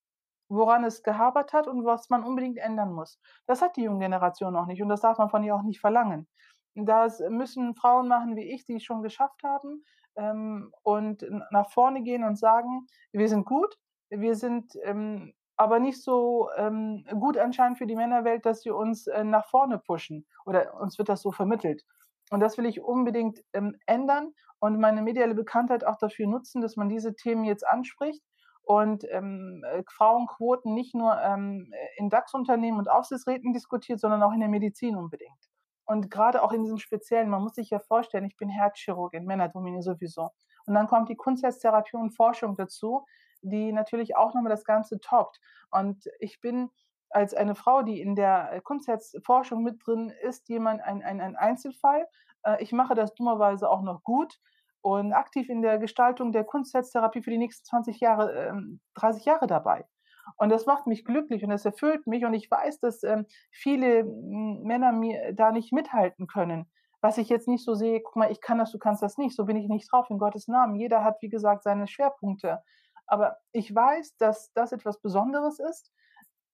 woran 0.48 0.84
es 0.84 1.02
gehabert 1.02 1.52
hat 1.52 1.66
und 1.66 1.84
was 1.84 2.10
man 2.10 2.24
unbedingt 2.24 2.58
ändern 2.58 2.92
muss. 2.92 3.18
Das 3.46 3.62
hat 3.62 3.76
die 3.76 3.84
junge 3.84 4.00
Generation 4.00 4.56
auch 4.56 4.66
nicht 4.66 4.82
und 4.82 4.88
das 4.88 5.00
darf 5.00 5.18
man 5.18 5.30
von 5.30 5.42
ihr 5.42 5.54
auch 5.54 5.62
nicht 5.62 5.80
verlangen. 5.80 6.28
Das 6.74 7.20
müssen 7.20 7.74
Frauen 7.74 8.08
machen 8.08 8.36
wie 8.36 8.52
ich, 8.52 8.64
die 8.66 8.76
es 8.76 8.84
schon 8.84 9.02
geschafft 9.02 9.42
haben 9.44 9.84
ähm, 10.16 10.72
und 10.82 11.24
nach 11.50 11.70
vorne 11.70 12.02
gehen 12.02 12.24
und 12.24 12.36
sagen, 12.36 12.86
wir 13.12 13.28
sind 13.28 13.46
gut, 13.46 13.78
wir 14.10 14.34
sind 14.34 14.72
ähm, 14.82 15.32
aber 15.56 15.78
nicht 15.78 16.02
so 16.02 16.50
ähm, 16.56 17.06
gut 17.20 17.38
anscheinend 17.38 17.78
für 17.78 17.86
die 17.86 17.96
Männerwelt, 17.96 18.44
dass 18.44 18.62
sie 18.62 18.70
uns 18.70 19.06
äh, 19.06 19.24
nach 19.24 19.46
vorne 19.46 19.78
pushen 19.78 20.26
oder 20.44 20.74
uns 20.80 20.98
wird 20.98 21.08
das 21.08 21.22
so 21.22 21.30
vermittelt. 21.30 21.84
Und 22.34 22.40
das 22.40 22.58
will 22.58 22.66
ich 22.66 22.80
unbedingt 22.80 23.42
ähm, 23.52 23.76
ändern 23.86 24.32
und 24.58 24.80
meine 24.80 25.02
mediale 25.02 25.34
Bekanntheit 25.34 25.86
auch 25.86 25.98
dafür 25.98 26.26
nutzen, 26.26 26.60
dass 26.60 26.76
man 26.76 26.88
diese 26.88 27.14
Themen 27.14 27.44
jetzt 27.44 27.66
anspricht 27.66 28.22
und 28.64 29.04
ähm, 29.10 29.62
äh, 29.66 29.82
Frauenquoten 29.88 30.74
nicht 30.74 30.94
nur 30.94 31.16
ähm, 31.20 31.72
in 31.96 32.10
DAX-Unternehmen 32.10 32.78
und 32.78 32.90
Aufsichtsräten 32.90 33.52
diskutiert, 33.52 34.00
sondern 34.00 34.22
auch 34.22 34.32
in 34.32 34.40
der 34.40 34.48
Medizin 34.48 34.96
unbedingt. 34.96 35.48
Und 35.84 36.10
gerade 36.10 36.42
auch 36.42 36.52
in 36.52 36.62
diesem 36.62 36.78
Speziellen, 36.78 37.28
man 37.28 37.42
muss 37.42 37.54
sich 37.54 37.70
ja 37.70 37.78
vorstellen, 37.78 38.24
ich 38.24 38.36
bin 38.36 38.48
Herzchirurgin, 38.48 39.26
Männerdomäne 39.26 39.82
sowieso. 39.82 40.30
Und 40.66 40.74
dann 40.74 40.88
kommt 40.88 41.10
die 41.10 41.16
Kunstherztherapie 41.16 41.96
und 41.96 42.16
Forschung 42.16 42.56
dazu, 42.56 43.04
die 43.42 43.70
natürlich 43.72 44.16
auch 44.16 44.34
nochmal 44.34 44.50
das 44.50 44.64
Ganze 44.64 44.98
toppt. 44.98 45.40
Und 45.70 46.08
ich 46.18 46.40
bin 46.40 46.70
als 47.10 47.34
eine 47.34 47.54
Frau, 47.54 47.82
die 47.82 48.00
in 48.00 48.16
der 48.16 48.60
Kunstherzforschung 48.62 49.62
mit 49.62 49.86
drin 49.86 50.12
ist, 50.22 50.48
jemand, 50.48 50.82
ein, 50.82 51.02
ein, 51.02 51.20
ein 51.20 51.36
Einzelfall. 51.36 52.06
Äh, 52.44 52.62
ich 52.62 52.72
mache 52.72 52.94
das 52.94 53.14
dummerweise 53.14 53.70
auch 53.70 53.82
noch 53.82 54.02
gut 54.02 54.38
und 54.80 55.12
aktiv 55.12 55.48
in 55.48 55.62
der 55.62 55.78
Gestaltung 55.78 56.32
der 56.32 56.44
Kunstherztherapie 56.44 57.22
für 57.22 57.30
die 57.30 57.38
nächsten 57.38 57.64
20 57.64 58.00
Jahre, 58.00 58.68
30 58.94 59.26
ähm, 59.26 59.32
Jahre 59.32 59.46
dabei. 59.46 59.86
Und 60.36 60.50
das 60.50 60.66
macht 60.66 60.86
mich 60.86 61.04
glücklich 61.04 61.42
und 61.42 61.50
das 61.50 61.64
erfüllt 61.64 62.06
mich. 62.06 62.24
Und 62.24 62.34
ich 62.34 62.50
weiß, 62.50 62.80
dass 62.80 63.02
ähm, 63.02 63.26
viele 63.50 64.04
Männer 64.04 64.92
mir 64.92 65.32
da 65.32 65.52
nicht 65.52 65.72
mithalten 65.72 66.26
können. 66.26 66.70
Was 67.00 67.18
ich 67.18 67.28
jetzt 67.28 67.48
nicht 67.48 67.64
so 67.64 67.74
sehe, 67.74 68.00
guck 68.00 68.16
mal, 68.16 68.30
ich 68.30 68.40
kann 68.40 68.58
das, 68.58 68.72
du 68.72 68.78
kannst 68.78 69.02
das 69.02 69.18
nicht. 69.18 69.36
So 69.36 69.44
bin 69.44 69.56
ich 69.56 69.68
nicht 69.68 69.90
drauf, 69.90 70.08
in 70.10 70.18
Gottes 70.18 70.48
Namen. 70.48 70.76
Jeder 70.76 71.04
hat, 71.04 71.20
wie 71.20 71.28
gesagt, 71.28 71.62
seine 71.62 71.86
Schwerpunkte. 71.86 72.62
Aber 73.06 73.36
ich 73.52 73.74
weiß, 73.74 74.16
dass 74.16 74.52
das 74.54 74.72
etwas 74.72 75.00
Besonderes 75.00 75.58
ist. 75.58 75.92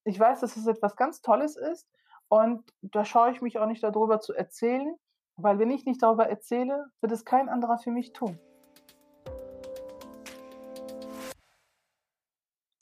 Ich 0.04 0.19
weiß, 0.19 0.40
dass 0.40 0.57
es 0.57 0.66
etwas 0.66 0.97
ganz 0.97 1.21
Tolles 1.21 1.57
ist. 1.57 1.87
Und 2.28 2.73
da 2.80 3.04
schaue 3.04 3.33
ich 3.33 3.42
mich 3.42 3.59
auch 3.59 3.66
nicht 3.66 3.83
darüber 3.83 4.21
zu 4.21 4.33
erzählen, 4.33 4.97
weil 5.37 5.59
wenn 5.59 5.71
ich 5.71 5.85
nicht 5.85 6.02
darüber 6.02 6.28
erzähle, 6.28 6.87
wird 7.00 7.12
es 7.12 7.25
kein 7.25 7.49
anderer 7.49 7.78
für 7.78 7.90
mich 7.90 8.12
tun. 8.12 8.38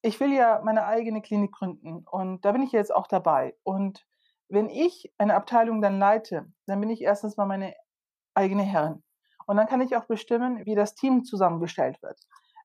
Ich 0.03 0.21
will 0.21 0.33
ja 0.33 0.61
meine 0.65 0.87
eigene 0.87 1.23
Klinik 1.23 1.53
gründen 1.53 2.05
und 2.07 2.45
da 2.45 2.53
bin 2.53 2.63
ich 2.63 2.73
jetzt 2.73 2.95
auch 2.95 3.09
dabei. 3.09 3.57
Und 3.63 4.07
wenn 4.49 4.69
ich 4.71 5.13
eine 5.19 5.35
Abteilung 5.35 5.83
dann 5.83 5.99
leite, 5.99 6.51
dann 6.67 6.81
bin 6.81 6.91
ich 6.91 7.03
erstens 7.03 7.37
mal 7.37 7.47
meine 7.47 7.75
eigene 8.35 8.63
Herrin. 8.63 9.03
Und 9.47 9.57
dann 9.57 9.67
kann 9.67 9.81
ich 9.81 9.97
auch 9.97 10.05
bestimmen, 10.05 10.65
wie 10.67 10.75
das 10.75 10.95
Team 10.95 11.25
zusammengestellt 11.25 12.01
wird. 12.03 12.19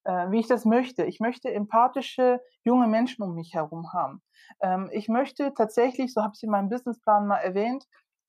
Äh, 0.04 0.32
wie 0.32 0.40
ich 0.40 0.48
das 0.48 0.66
möchte. 0.66 1.04
Ich 1.06 1.20
möchte 1.20 1.52
empathische 1.52 2.42
junge 2.64 2.88
Menschen 2.88 3.24
um 3.24 3.36
mich 3.36 3.54
herum 3.54 3.94
haben. 3.94 4.22
Ähm, 4.62 4.90
ich 4.92 5.08
möchte 5.08 5.54
tatsächlich, 5.54 6.14
so 6.14 6.22
habe 6.22 6.32
ich 6.34 6.40
es 6.40 6.44
in 6.44 6.50
meinem 6.50 6.70
Businessplan 6.70 7.28
mal 7.28 7.38
erwähnt, 7.38 7.86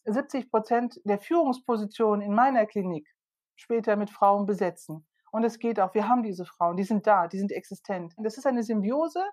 70 0.07 0.50
Prozent 0.50 1.00
der 1.04 1.19
Führungspositionen 1.19 2.21
in 2.21 2.35
meiner 2.35 2.66
Klinik 2.66 3.09
später 3.57 3.97
mit 3.97 4.11
Frauen 4.11 4.47
besetzen. 4.47 5.07
Und 5.33 5.45
es 5.45 5.59
geht 5.59 5.81
auch. 5.81 5.95
Wir 5.95 6.09
haben 6.09 6.23
diese 6.23 6.45
Frauen, 6.45 6.76
die 6.76 6.85
sind 6.85 7.07
da, 7.07 7.26
die 7.26 7.38
sind 7.38 7.50
existent. 7.50 8.14
Das 8.19 8.37
ist 8.38 8.47
eine 8.47 8.62
Symbiose, 8.62 9.25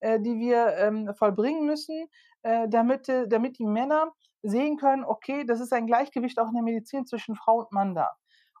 äh, 0.00 0.20
die 0.20 0.38
wir 0.38 0.76
ähm, 0.76 1.14
vollbringen 1.16 1.64
müssen, 1.64 2.08
äh, 2.42 2.68
damit, 2.68 3.08
äh, 3.08 3.26
damit 3.26 3.58
die 3.58 3.66
Männer 3.66 4.12
sehen 4.42 4.76
können, 4.76 5.04
okay, 5.04 5.44
das 5.44 5.60
ist 5.60 5.72
ein 5.72 5.86
Gleichgewicht 5.86 6.38
auch 6.38 6.48
in 6.48 6.54
der 6.54 6.62
Medizin 6.62 7.06
zwischen 7.06 7.34
Frau 7.36 7.60
und 7.60 7.72
Mann 7.72 7.94
da. 7.94 8.10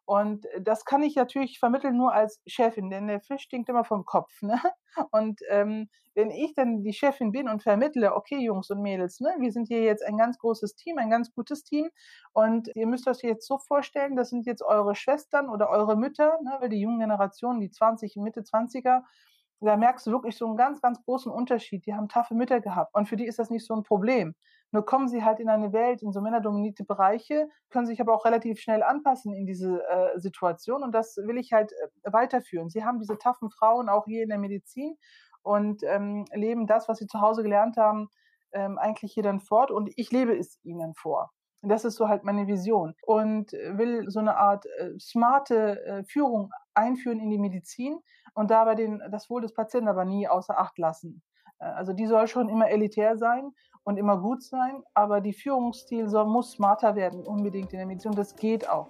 Und 0.06 0.46
das 0.60 0.84
kann 0.84 1.02
ich 1.02 1.16
natürlich 1.16 1.58
vermitteln 1.58 1.96
nur 1.96 2.14
als 2.14 2.40
Chefin, 2.46 2.90
denn 2.90 3.08
der 3.08 3.20
Fisch 3.20 3.42
stinkt 3.42 3.68
immer 3.68 3.84
vom 3.84 4.04
Kopf. 4.04 4.40
Ne? 4.40 4.60
Und 5.10 5.40
ähm, 5.50 5.88
wenn 6.14 6.30
ich 6.30 6.54
dann 6.54 6.84
die 6.84 6.92
Chefin 6.92 7.32
bin 7.32 7.48
und 7.48 7.62
vermittle, 7.62 8.14
okay, 8.14 8.38
Jungs 8.38 8.70
und 8.70 8.80
Mädels, 8.80 9.20
ne, 9.20 9.34
wir 9.38 9.52
sind 9.52 9.66
hier 9.68 9.82
jetzt 9.82 10.02
ein 10.02 10.16
ganz 10.16 10.38
großes 10.38 10.74
Team, 10.76 10.96
ein 10.96 11.10
ganz 11.10 11.30
gutes 11.34 11.64
Team. 11.64 11.90
Und 12.32 12.70
ihr 12.74 12.86
müsst 12.86 13.06
euch 13.06 13.18
jetzt 13.22 13.46
so 13.46 13.58
vorstellen, 13.58 14.16
das 14.16 14.30
sind 14.30 14.46
jetzt 14.46 14.62
eure 14.62 14.94
Schwestern 14.94 15.50
oder 15.50 15.68
eure 15.68 15.96
Mütter, 15.96 16.38
ne, 16.42 16.56
weil 16.60 16.70
die 16.70 16.80
jungen 16.80 17.00
Generationen, 17.00 17.60
die 17.60 17.70
20, 17.70 18.16
Mitte 18.16 18.44
20er, 18.44 19.02
da 19.60 19.76
merkst 19.76 20.06
du 20.06 20.12
wirklich 20.12 20.36
so 20.36 20.46
einen 20.46 20.56
ganz, 20.56 20.80
ganz 20.80 21.02
großen 21.04 21.30
Unterschied. 21.30 21.84
Die 21.84 21.94
haben 21.94 22.08
taffe 22.08 22.34
Mütter 22.34 22.60
gehabt 22.60 22.94
und 22.94 23.08
für 23.08 23.16
die 23.16 23.26
ist 23.26 23.38
das 23.38 23.50
nicht 23.50 23.66
so 23.66 23.74
ein 23.74 23.82
Problem. 23.82 24.34
Nur 24.76 24.84
kommen 24.84 25.08
sie 25.08 25.24
halt 25.24 25.40
in 25.40 25.48
eine 25.48 25.72
Welt, 25.72 26.02
in 26.02 26.12
so 26.12 26.20
männerdominierte 26.20 26.84
Bereiche, 26.84 27.48
können 27.70 27.86
sich 27.86 27.98
aber 27.98 28.14
auch 28.14 28.26
relativ 28.26 28.60
schnell 28.60 28.82
anpassen 28.82 29.32
in 29.32 29.46
diese 29.46 29.82
äh, 29.88 30.20
Situation 30.20 30.82
und 30.82 30.92
das 30.92 31.16
will 31.16 31.38
ich 31.38 31.54
halt 31.54 31.72
äh, 31.72 32.12
weiterführen. 32.12 32.68
Sie 32.68 32.84
haben 32.84 32.98
diese 32.98 33.16
taffen 33.16 33.48
Frauen 33.48 33.88
auch 33.88 34.04
hier 34.04 34.22
in 34.22 34.28
der 34.28 34.36
Medizin 34.36 34.98
und 35.40 35.82
ähm, 35.82 36.26
leben 36.34 36.66
das, 36.66 36.90
was 36.90 36.98
sie 36.98 37.06
zu 37.06 37.22
Hause 37.22 37.42
gelernt 37.42 37.78
haben, 37.78 38.10
ähm, 38.52 38.76
eigentlich 38.76 39.14
hier 39.14 39.22
dann 39.22 39.40
fort 39.40 39.70
und 39.70 39.90
ich 39.96 40.12
lebe 40.12 40.36
es 40.36 40.62
ihnen 40.62 40.92
vor. 40.92 41.30
Und 41.62 41.70
das 41.70 41.86
ist 41.86 41.96
so 41.96 42.08
halt 42.08 42.24
meine 42.24 42.46
Vision 42.46 42.92
und 43.06 43.52
will 43.52 44.10
so 44.10 44.20
eine 44.20 44.36
Art 44.36 44.66
äh, 44.78 44.90
smarte 45.00 45.86
äh, 45.86 46.04
Führung 46.04 46.50
einführen 46.74 47.18
in 47.18 47.30
die 47.30 47.38
Medizin 47.38 47.98
und 48.34 48.50
dabei 48.50 48.74
den, 48.74 49.00
das 49.10 49.30
Wohl 49.30 49.40
des 49.40 49.54
Patienten 49.54 49.88
aber 49.88 50.04
nie 50.04 50.28
außer 50.28 50.60
Acht 50.60 50.76
lassen. 50.76 51.22
Äh, 51.60 51.64
also 51.64 51.94
die 51.94 52.06
soll 52.06 52.28
schon 52.28 52.50
immer 52.50 52.68
elitär 52.68 53.16
sein 53.16 53.52
und 53.86 53.98
immer 53.98 54.18
gut 54.18 54.42
sein, 54.42 54.82
aber 54.94 55.20
die 55.20 55.32
Führungsstil 55.32 56.08
soll, 56.08 56.26
muss 56.26 56.50
smarter 56.50 56.96
werden, 56.96 57.24
unbedingt 57.24 57.72
in 57.72 57.78
der 57.78 57.86
Medizin. 57.86 58.10
Und 58.10 58.18
das 58.18 58.34
geht 58.34 58.68
auch. 58.68 58.88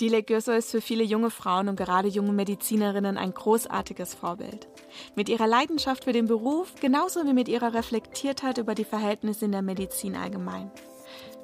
Dilek 0.00 0.28
Gürsel 0.28 0.56
ist 0.56 0.70
für 0.70 0.80
viele 0.80 1.04
junge 1.04 1.30
Frauen 1.30 1.68
und 1.68 1.76
gerade 1.76 2.08
junge 2.08 2.32
Medizinerinnen 2.32 3.16
ein 3.16 3.34
großartiges 3.34 4.14
Vorbild. 4.14 4.68
Mit 5.16 5.28
ihrer 5.28 5.46
Leidenschaft 5.46 6.04
für 6.04 6.12
den 6.12 6.26
Beruf, 6.26 6.74
genauso 6.80 7.24
wie 7.24 7.32
mit 7.32 7.48
ihrer 7.48 7.74
Reflektiertheit 7.74 8.58
über 8.58 8.74
die 8.74 8.84
Verhältnisse 8.84 9.44
in 9.44 9.52
der 9.52 9.62
Medizin 9.62 10.16
allgemein. 10.16 10.70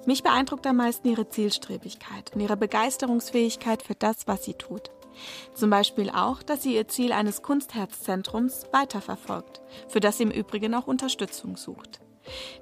Mich 0.08 0.22
beeindruckt 0.22 0.66
am 0.66 0.76
meisten 0.76 1.06
ihre 1.06 1.28
Zielstrebigkeit 1.28 2.32
und 2.34 2.40
ihre 2.40 2.56
Begeisterungsfähigkeit 2.56 3.82
für 3.82 3.94
das, 3.94 4.26
was 4.26 4.42
sie 4.42 4.54
tut. 4.54 4.90
Zum 5.52 5.68
Beispiel 5.68 6.08
auch, 6.08 6.42
dass 6.42 6.62
sie 6.62 6.76
ihr 6.76 6.88
Ziel 6.88 7.12
eines 7.12 7.42
Kunstherzzentrums 7.42 8.68
weiterverfolgt, 8.72 9.60
für 9.86 10.00
das 10.00 10.16
sie 10.16 10.22
im 10.22 10.30
Übrigen 10.30 10.74
auch 10.74 10.86
Unterstützung 10.86 11.58
sucht. 11.58 12.00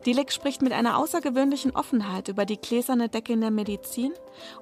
Dilek 0.04 0.32
spricht 0.32 0.60
mit 0.60 0.72
einer 0.72 0.98
außergewöhnlichen 0.98 1.70
Offenheit 1.70 2.26
über 2.26 2.46
die 2.46 2.56
gläserne 2.56 3.08
Decke 3.08 3.34
in 3.34 3.42
der 3.42 3.52
Medizin 3.52 4.12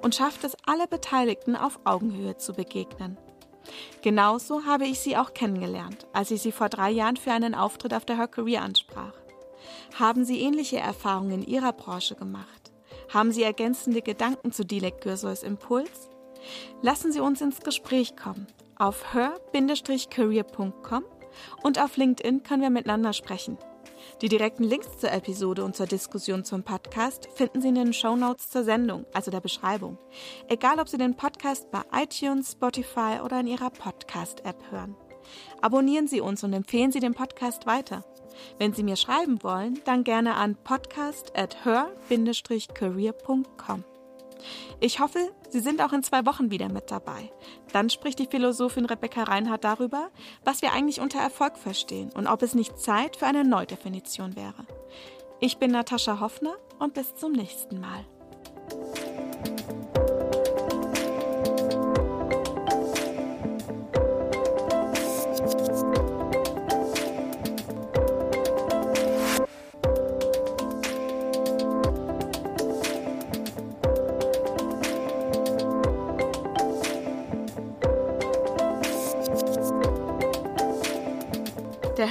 und 0.03 0.15
schafft 0.15 0.45
es, 0.45 0.55
alle 0.67 0.87
Beteiligten 0.87 1.57
auf 1.57 1.81
Augenhöhe 1.85 2.37
zu 2.37 2.53
begegnen. 2.53 3.17
Genauso 4.03 4.67
habe 4.67 4.85
ich 4.85 5.01
sie 5.01 5.17
auch 5.17 5.33
kennengelernt, 5.33 6.07
als 6.13 6.31
ich 6.31 6.43
sie 6.43 6.53
vor 6.53 6.69
drei 6.69 6.91
Jahren 6.91 7.17
für 7.17 7.33
einen 7.33 7.55
Auftritt 7.55 7.95
auf 7.95 8.05
der 8.05 8.19
Her 8.19 8.29
ansprach. 8.63 9.15
Haben 9.99 10.27
Sie 10.27 10.43
ähnliche 10.43 10.77
Erfahrungen 10.77 11.31
in 11.31 11.47
Ihrer 11.47 11.73
Branche 11.73 12.15
gemacht? 12.15 12.64
Haben 13.13 13.33
Sie 13.33 13.43
ergänzende 13.43 14.03
Gedanken 14.03 14.53
zu 14.53 14.65
Dilek 14.65 15.01
Gürsois 15.01 15.43
Impuls? 15.43 16.11
Lassen 16.83 17.13
Sie 17.13 17.21
uns 17.21 17.41
ins 17.41 17.61
Gespräch 17.61 18.17
kommen. 18.17 18.47
Auf 18.77 19.15
her-career.com 19.15 21.05
und 21.63 21.81
auf 21.81 21.97
LinkedIn 21.97 22.43
können 22.43 22.63
wir 22.63 22.71
miteinander 22.71 23.13
sprechen. 23.13 23.59
Die 24.21 24.29
direkten 24.29 24.65
Links 24.65 24.99
zur 24.99 25.13
Episode 25.13 25.65
und 25.65 25.77
zur 25.77 25.87
Diskussion 25.87 26.45
zum 26.45 26.63
Podcast 26.63 27.29
finden 27.35 27.61
Sie 27.61 27.69
in 27.69 27.75
den 27.75 27.93
Show 27.93 28.17
Notes 28.17 28.51
zur 28.51 28.65
Sendung, 28.65 29.07
also 29.13 29.31
der 29.31 29.41
Beschreibung. 29.41 29.99
Egal, 30.49 30.79
ob 30.79 30.89
Sie 30.89 30.99
den 30.99 31.17
Podcast 31.17 31.71
bei 31.71 31.83
iTunes, 31.93 32.53
Spotify 32.53 33.21
oder 33.25 33.41
in 33.41 33.47
Ihrer 33.47 33.71
Podcast-App 33.71 34.71
hören. 34.71 34.97
Abonnieren 35.63 36.07
Sie 36.07 36.21
uns 36.21 36.45
und 36.45 36.53
empfehlen 36.53 36.93
Sie 36.93 37.01
den 37.01 37.15
Podcast 37.15 37.67
weiter. 37.67 38.05
Wenn 38.59 38.73
Sie 38.73 38.83
mir 38.83 38.97
schreiben 38.97 39.43
wollen, 39.43 39.81
dann 39.85 40.05
gerne 40.05 40.35
an 40.35 40.57
podcast 40.57 41.37
at 41.37 41.65
her-career.com. 41.65 43.85
Ich 44.81 45.01
hoffe, 45.01 45.19
Sie 45.49 45.61
sind 45.61 45.81
auch 45.81 45.93
in 45.93 46.03
zwei 46.03 46.27
Wochen 46.27 46.51
wieder 46.51 46.69
mit 46.69 46.91
dabei. 46.91 47.31
Dann 47.73 47.91
spricht 47.91 48.19
die 48.19 48.27
Philosophin 48.27 48.85
Rebecca 48.85 49.23
Reinhardt 49.23 49.65
darüber, 49.65 50.11
was 50.45 50.63
wir 50.63 50.73
eigentlich 50.73 51.01
unter 51.01 51.21
Erfolg 51.21 51.57
verstehen 51.57 52.11
und 52.15 52.27
ob 52.27 52.43
es 52.43 52.55
nicht 52.55 52.79
Zeit 52.79 53.17
für 53.17 53.27
eine 53.27 53.45
Neudefinition 53.45 54.37
wäre. 54.37 54.67
Ich 55.41 55.59
bin 55.59 55.71
Natascha 55.71 56.21
Hoffner 56.21 56.55
und 56.79 56.95
bis 56.95 57.15
zum 57.15 57.33
nächsten 57.33 57.81
Mal. 57.81 58.05